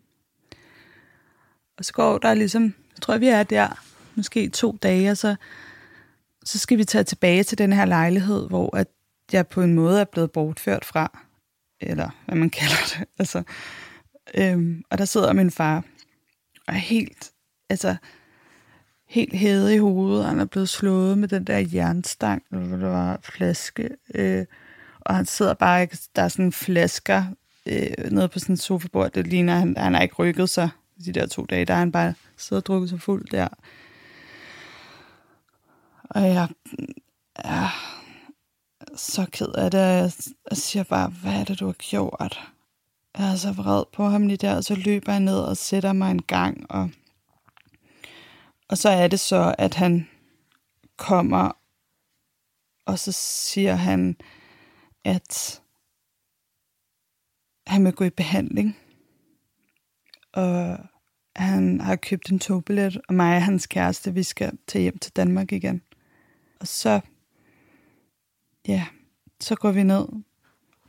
[1.78, 3.84] Og så går der ligesom, jeg tror, vi er der,
[4.16, 5.36] måske to dage, og så,
[6.44, 8.88] så skal vi tage tilbage til den her lejlighed, hvor at
[9.32, 11.20] jeg på en måde er blevet bortført fra,
[11.82, 13.08] eller hvad man kalder det.
[13.20, 13.44] Altså,
[14.36, 15.78] øhm, og der sidder min far,
[16.68, 17.32] og er helt,
[17.70, 17.96] altså,
[19.12, 23.20] helt hæde i hovedet, han er blevet slået med den der jernstang, eller der var
[23.24, 24.46] flaske, øh,
[25.00, 27.24] og han sidder bare, der er sådan flasker
[27.66, 30.70] øh, nede på sådan et sofabord, det ligner, han, han har ikke rykket sig
[31.06, 33.48] de der to dage, der er han bare siddet og drukket sig fuld der.
[36.04, 36.48] Og jeg,
[37.46, 37.70] ja,
[38.96, 40.12] så ked af det, jeg,
[40.50, 42.40] jeg siger bare, hvad er det, du har gjort?
[43.18, 45.94] Jeg er så vred på ham lige der, og så løber jeg ned og sætter
[45.94, 46.90] mig en gang, og,
[48.72, 50.10] og så er det så, at han
[50.98, 51.52] kommer,
[52.86, 54.18] og så siger han,
[55.04, 55.62] at
[57.68, 58.78] han vil gå i behandling.
[60.34, 60.78] Og
[61.36, 65.16] han har købt en togbillet, og mig og hans kæreste, vi skal tage hjem til
[65.16, 65.82] Danmark igen.
[66.60, 67.02] Og så
[68.68, 68.88] ja,
[69.40, 70.08] så går vi ned,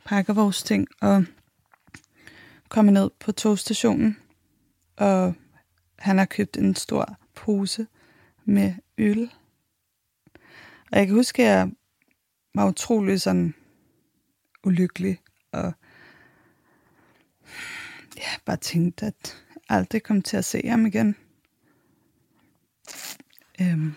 [0.05, 1.25] pakker vores ting og
[2.69, 4.17] kommer ned på togstationen.
[4.97, 5.33] Og
[5.99, 7.87] han har købt en stor pose
[8.45, 9.31] med øl.
[10.91, 11.71] Og jeg kan huske, at jeg
[12.55, 13.53] var utrolig sådan
[14.63, 15.73] ulykkelig og
[18.17, 21.15] ja, bare tænkte, at jeg aldrig kom til at se ham igen.
[23.61, 23.93] Øhm,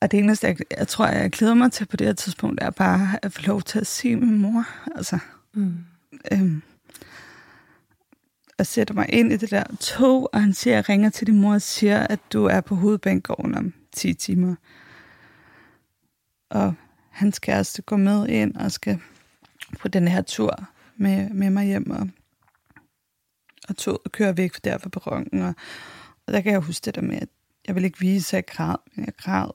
[0.00, 2.70] og det eneste, jeg, jeg tror, jeg glæder mig til på det her tidspunkt, er
[2.70, 4.64] bare at få lov til at se min mor.
[4.96, 5.18] Altså,
[5.52, 5.84] mm.
[6.32, 6.62] øhm,
[8.62, 11.40] og sætter mig ind i det der tog, og han siger, jeg ringer til din
[11.40, 14.54] mor og siger, at du er på hovedbanegården om 10 timer.
[16.50, 16.74] Og
[17.10, 19.00] hans kæreste går med ind og skal
[19.78, 20.50] på den her tur
[20.96, 22.08] med, med mig hjem, og,
[23.68, 25.54] og toget kører væk der fra perronen, og,
[26.26, 27.28] og der kan jeg huske det der med, at
[27.66, 29.50] jeg vil ikke vise, at jeg græd, men jeg græd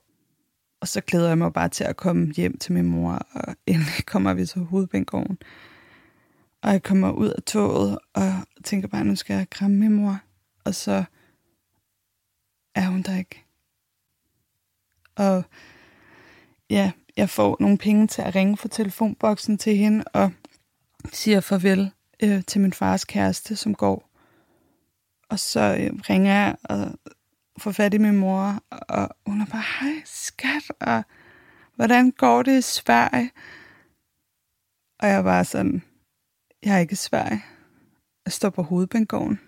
[0.82, 4.06] og så glæder jeg mig bare til at komme hjem til min mor, og endelig
[4.06, 5.38] kommer vi til hovedbanegården.
[6.62, 8.34] Og jeg kommer ud af toget, og
[8.64, 10.20] tænker bare, nu skal jeg kramme min mor.
[10.64, 11.04] Og så
[12.76, 13.46] er hun der ikke.
[15.16, 15.44] Og
[16.70, 20.32] ja, jeg får nogle penge til at ringe fra telefonboksen til hende, og
[21.14, 21.92] siger farvel
[22.24, 24.10] øh, til min fars kæreste, som går.
[25.30, 26.92] Og så øh, ringer jeg og
[27.58, 31.04] får fat i min mor, og hun er bare, hej skat, og
[31.76, 33.32] hvordan går det i Sverige?
[35.00, 35.84] Og jeg var sådan,
[36.66, 37.44] jeg er ikke i Sverige.
[38.26, 39.40] Jeg står på hovedbanegården.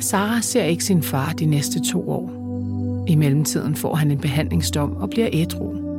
[0.00, 2.42] Sara ser ikke sin far de næste to år.
[3.08, 5.92] I mellemtiden får han en behandlingsdom og bliver ædru.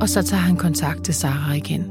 [0.00, 1.90] Og så tager han kontakt til Sara igen.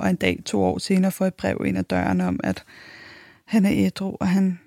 [0.00, 2.64] Og en dag, to år senere, får jeg et brev ind ad døren om, at
[3.46, 4.60] han er ædru, og han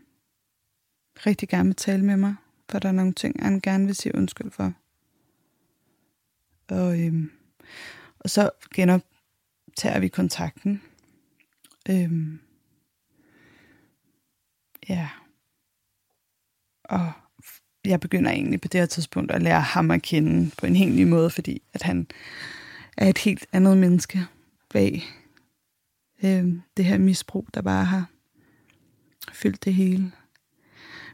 [1.26, 2.36] rigtig gerne vil tale med mig,
[2.70, 4.74] for der er nogle ting, han gerne vil sige undskyld for.
[6.70, 7.32] Og, øhm,
[8.20, 10.82] og så genoptager vi kontakten.
[11.90, 12.40] Øhm,
[14.90, 15.10] ja.
[16.84, 17.12] Og
[17.86, 20.96] jeg begynder egentlig på det her tidspunkt at lære ham at kende på en helt
[20.96, 22.08] ny måde, fordi at han
[22.98, 24.26] er et helt andet menneske
[24.70, 25.04] bag
[26.24, 28.10] øhm, det her misbrug, der bare har
[29.34, 30.12] fyldt det hele.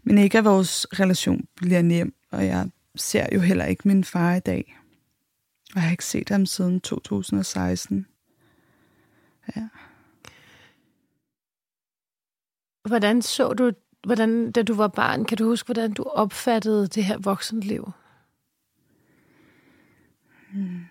[0.03, 4.35] Men ikke at vores relation bliver nem, og jeg ser jo heller ikke min far
[4.35, 4.77] i dag.
[5.73, 8.07] Og jeg har ikke set ham siden 2016.
[9.55, 9.67] Ja.
[12.87, 13.71] Hvordan så du,
[14.03, 17.91] hvordan, da du var barn, kan du huske, hvordan du opfattede det her voksenliv?
[20.51, 20.85] Hmm.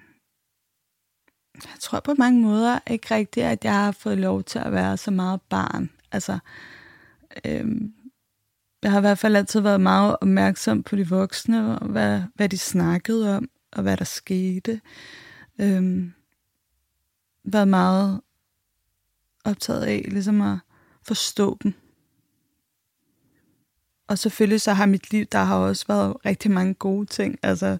[1.54, 4.96] Jeg tror på mange måder ikke rigtigt, at jeg har fået lov til at være
[4.96, 5.90] så meget barn.
[6.12, 6.38] Altså,
[7.44, 7.94] øhm,
[8.82, 12.48] jeg har i hvert fald altid været meget opmærksom på de voksne, og hvad, hvad
[12.48, 14.80] de snakkede om, og hvad der skete.
[15.58, 16.12] Øhm,
[17.44, 18.20] været meget
[19.44, 20.58] optaget af ligesom at
[21.02, 21.74] forstå dem.
[24.08, 27.38] Og selvfølgelig så har mit liv, der har også været rigtig mange gode ting.
[27.42, 27.78] Altså,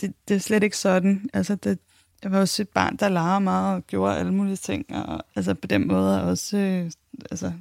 [0.00, 1.30] det, det er slet ikke sådan.
[1.32, 1.78] Altså, det,
[2.22, 4.92] jeg var også et barn, der legede meget og gjorde alle mulige ting.
[4.92, 6.56] Og, altså på den måde også...
[6.56, 6.90] Øh,
[7.30, 7.52] altså,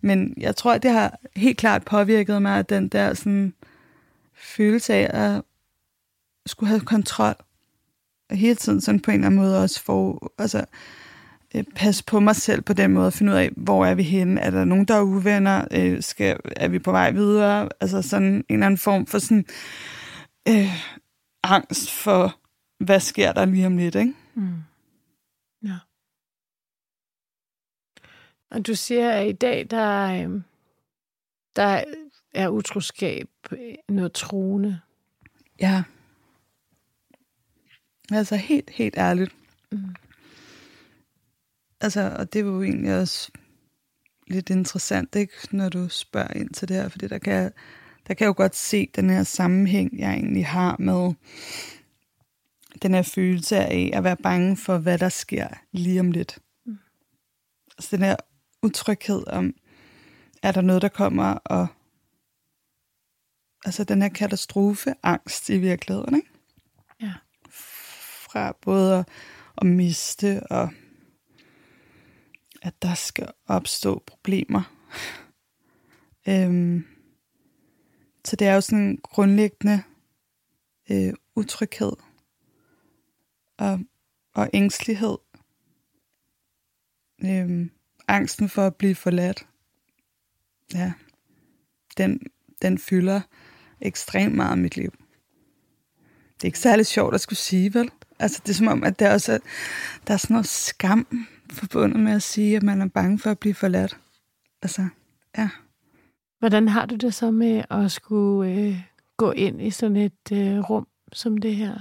[0.00, 3.54] men jeg tror, det har helt klart påvirket mig, at den der sådan,
[4.34, 5.42] følelse af at
[6.46, 7.34] skulle have kontrol.
[8.30, 10.64] Og hele tiden sådan på en eller anden måde også få, altså,
[11.54, 14.02] øh, passe på mig selv på den måde, at finde ud af, hvor er vi
[14.02, 14.40] henne?
[14.40, 15.64] Er der nogen, der er uvenner?
[15.70, 17.68] Øh, skal, er vi på vej videre?
[17.80, 19.46] Altså sådan en eller anden form for sådan
[20.48, 20.84] øh,
[21.42, 22.40] angst for,
[22.84, 24.14] hvad sker der lige om lidt, ikke?
[24.34, 24.62] Mm.
[25.62, 25.78] Ja.
[28.50, 30.44] Og du siger, at i dag, der, øhm,
[31.56, 31.84] der
[32.34, 33.28] er utroskab
[33.88, 34.80] noget troende.
[35.60, 35.82] Ja.
[38.14, 39.34] Altså helt, helt ærligt.
[39.72, 39.94] Mm.
[41.80, 43.32] Altså, og det var jo egentlig også
[44.26, 47.52] lidt interessant, ikke, når du spørger ind til det her, fordi der kan,
[48.08, 51.14] der kan jeg jo godt se den her sammenhæng, jeg egentlig har med
[52.82, 56.38] den her følelse af at være bange for, hvad der sker lige om lidt.
[56.66, 56.78] Mm.
[57.78, 58.16] Altså den her
[58.62, 59.54] utryghed om,
[60.42, 61.66] er der noget, der kommer, og
[63.64, 66.31] altså den her katastrofeangst i virkeligheden, ikke?
[68.32, 69.08] Fra både at,
[69.58, 70.70] at miste, og
[72.62, 74.62] at der skal opstå problemer.
[76.28, 76.86] øhm,
[78.24, 79.82] så det er jo sådan en grundlæggende
[80.90, 81.92] øh, utryghed
[83.58, 83.80] og,
[84.34, 85.18] og ængstelighed.
[87.24, 87.70] Øhm,
[88.08, 89.46] angsten for at blive forladt,
[90.74, 90.92] ja,
[91.96, 92.20] den,
[92.62, 93.20] den fylder
[93.80, 94.90] ekstremt meget af mit liv.
[96.34, 97.90] Det er ikke særlig sjovt at skulle sige, vel?
[98.22, 99.38] Altså, det er som om, at der også er,
[100.06, 103.38] der er sådan noget skam forbundet med at sige, at man er bange for at
[103.38, 103.96] blive forladt.
[104.62, 104.88] Altså,
[105.38, 105.48] ja.
[106.38, 108.80] Hvordan har du det så med at skulle øh,
[109.16, 111.78] gå ind i sådan et øh, rum, som det her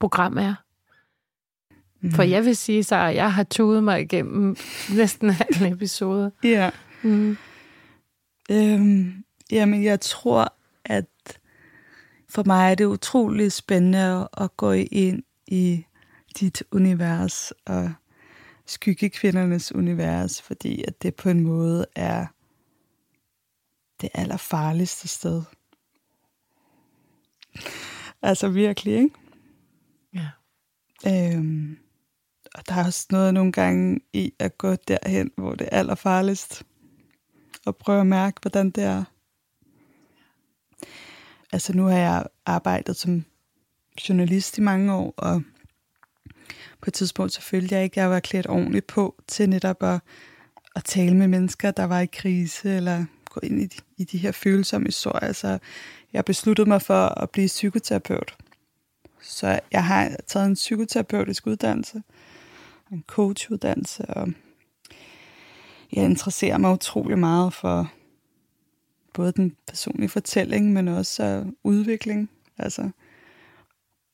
[0.00, 0.54] program er?
[2.00, 2.12] Mm.
[2.12, 4.56] For jeg vil sige, så jeg har tudet mig igennem
[4.96, 6.32] næsten en episode.
[6.44, 6.70] Ja.
[7.02, 7.36] Mm.
[8.50, 10.54] Øhm, jamen, jeg tror,
[10.84, 11.06] at
[12.28, 15.86] for mig er det utrolig spændende at gå ind i
[16.40, 17.92] dit univers og
[18.66, 22.26] skyggekvindernes univers, fordi at det på en måde er
[24.00, 25.42] det allerfarligste sted.
[28.22, 29.14] Altså virkelig, ikke?
[30.14, 30.28] Ja.
[31.06, 31.78] Øhm,
[32.54, 36.62] og der er også noget nogle gange i at gå derhen, hvor det er allerfarligst.
[37.66, 39.04] Og prøve at mærke, hvordan det er.
[41.52, 43.24] Altså nu har jeg arbejdet som
[44.08, 45.42] journalist i mange år, og
[46.80, 49.82] på et tidspunkt så følte jeg ikke, at jeg var klædt ordentligt på til netop
[49.82, 50.00] at,
[50.76, 54.18] at tale med mennesker, der var i krise, eller gå ind i de, i de
[54.18, 55.32] her følsomme historier.
[55.32, 55.58] Så
[56.12, 58.36] jeg besluttede mig for at blive psykoterapeut.
[59.22, 62.02] Så jeg har taget en psykoterapeutisk uddannelse,
[62.92, 64.28] en coachuddannelse, og
[65.92, 67.92] jeg interesserer mig utrolig meget for
[69.12, 72.30] både den personlige fortælling, men også udvikling.
[72.58, 72.90] Altså,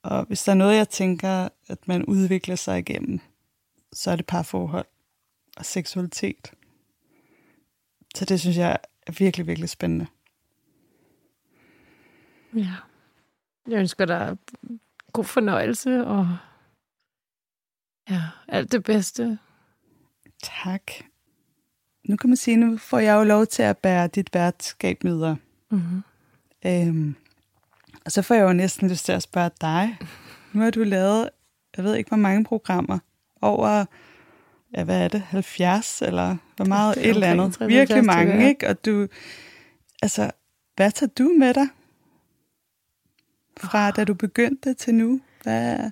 [0.07, 3.21] og hvis der er noget, jeg tænker, at man udvikler sig igennem,
[3.93, 4.87] så er det parforhold
[5.57, 6.53] og seksualitet.
[8.15, 10.07] Så det synes jeg er virkelig, virkelig spændende.
[12.55, 12.75] Ja.
[13.69, 14.37] Jeg ønsker dig
[15.13, 16.37] god fornøjelse og
[18.11, 19.39] ja, alt det bedste.
[20.43, 20.93] Tak.
[22.05, 25.37] Nu kan man sige, nu får jeg jo lov til at bære dit værtskab videre.
[25.71, 26.03] Mm-hmm.
[26.67, 27.17] Øhm,
[28.05, 29.99] og så får jeg jo næsten lyst til at spørge dig.
[30.53, 31.31] Nu har du lavet,
[31.77, 32.99] jeg ved ikke hvor mange programmer,
[33.43, 33.85] over,
[34.77, 37.61] ja, hvad er det, 70 eller hvor meget, et eller andet.
[37.61, 38.69] Virkelig mange, ikke?
[38.69, 39.09] Og du,
[40.03, 40.31] altså,
[40.77, 41.69] hvad tager du med dig
[43.57, 45.21] fra da du begyndte til nu?
[45.43, 45.91] Hvad...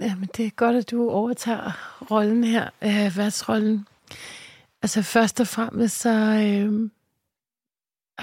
[0.00, 3.86] Jamen, det er godt, at du overtager rollen her, øh, værtsrollen.
[4.82, 6.10] Altså, først og fremmest så...
[6.10, 6.90] Øh,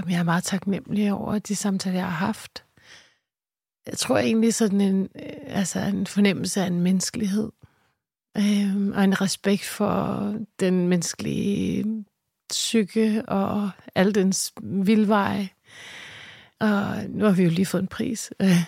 [0.10, 2.64] jeg er meget taknemmelig over de samtaler, jeg har haft.
[3.88, 7.52] Jeg tror egentlig sådan en, øh, altså en fornemmelse af en menneskelighed.
[8.38, 12.06] Øh, og en respekt for den menneskelige
[12.50, 15.50] psyke og al dens vildveje.
[16.60, 18.62] Og nu har vi jo lige fået en pris øh,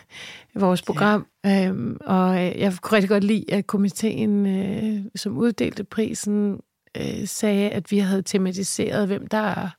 [0.55, 1.27] i vores program.
[1.45, 1.67] Ja.
[1.67, 6.61] Øhm, og jeg kunne rigtig godt lide, at komiteen, øh, som uddelte prisen,
[6.97, 9.69] øh, sagde, at vi havde tematiseret, hvem der er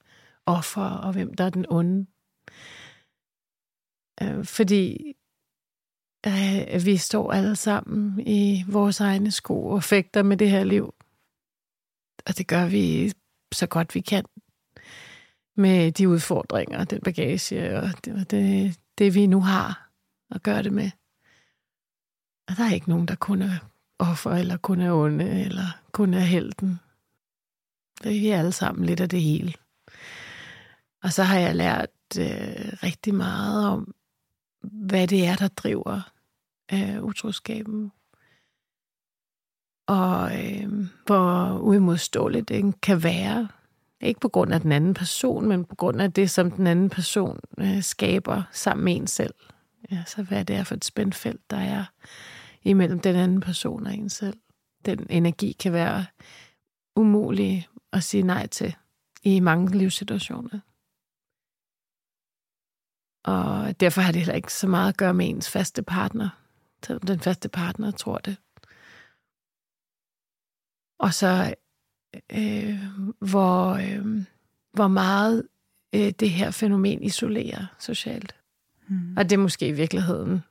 [0.46, 2.06] offer og hvem der er den onde.
[4.22, 5.14] Øh, fordi
[6.24, 10.94] at vi står alle sammen i vores egne sko og fægter med det her liv.
[12.26, 13.12] Og det gør vi
[13.52, 14.24] så godt vi kan
[15.56, 19.90] med de udfordringer, den bagage og det, det, det vi nu har
[20.30, 20.90] at gøre det med.
[22.48, 26.14] Og der er ikke nogen, der kun er offer, eller kun er onde, eller kun
[26.14, 26.80] er helten.
[28.02, 29.52] Vi er alle sammen lidt af det hele.
[31.02, 33.94] Og så har jeg lært øh, rigtig meget om,
[34.62, 36.12] hvad det er, der driver
[36.72, 37.92] øh, utroskaben.
[39.86, 43.48] Og øh, hvor uimodståeligt det kan være.
[44.00, 46.90] Ikke på grund af den anden person, men på grund af det, som den anden
[46.90, 49.34] person øh, skaber sammen med en selv.
[49.90, 51.84] Ja, så hvad det er for et spændfelt, der er
[52.62, 54.36] imellem den anden person og en selv.
[54.86, 56.06] Den energi kan være
[56.96, 58.74] umulig at sige nej til
[59.22, 60.60] i mange livssituationer.
[63.24, 66.28] Og derfor har det heller ikke så meget at gøre med ens faste partner.
[67.06, 68.36] Den faste partner tror det.
[70.98, 71.54] Og så
[72.32, 72.78] øh,
[73.18, 74.24] hvor, øh,
[74.72, 75.48] hvor meget
[75.94, 78.34] øh, det her fænomen isolerer socialt.
[78.88, 79.14] Mm.
[79.16, 80.42] Og det er måske i virkeligheden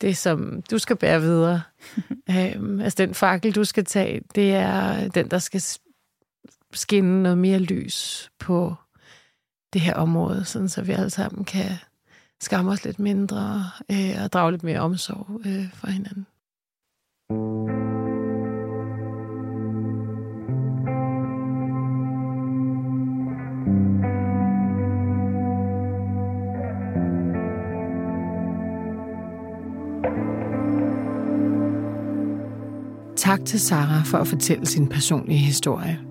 [0.00, 1.62] det, som du skal bære videre.
[2.30, 5.62] øhm, altså den fakkel, du skal tage, det er den, der skal
[6.72, 8.74] skinne noget mere lys på
[9.74, 11.70] det her område, sådan så vi alle sammen kan
[12.40, 16.26] skamme os lidt mindre øh, og drage lidt mere omsorg øh, for hinanden.
[33.16, 36.03] Tak til Sara for at fortælle sin personlige historie.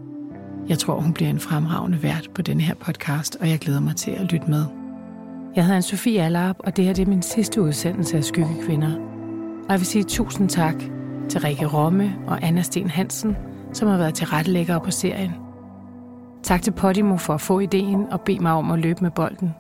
[0.70, 3.96] Jeg tror, hun bliver en fremragende vært på denne her podcast, og jeg glæder mig
[3.96, 4.66] til at lytte med.
[5.56, 8.96] Jeg hedder Sofie Allarp, og det her det er min sidste udsendelse af Skyggekvinder.
[9.66, 10.76] Og jeg vil sige tusind tak
[11.30, 13.36] til Rikke Romme og Anna Sten Hansen,
[13.74, 15.32] som har været tilrettelæggere på serien.
[16.44, 19.52] Tak til Podimo for at få ideen og bede mig om at løbe med bolden.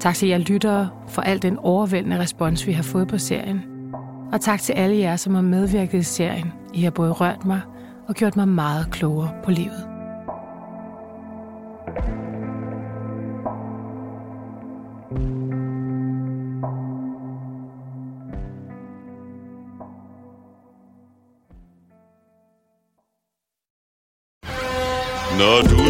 [0.00, 3.62] Tak til jer lyttere for al den overvældende respons, vi har fået på serien–
[4.32, 6.52] og tak til alle jer, som har medvirket i serien.
[6.74, 7.60] I har både rørt mig
[8.08, 9.87] og gjort mig meget klogere på livet.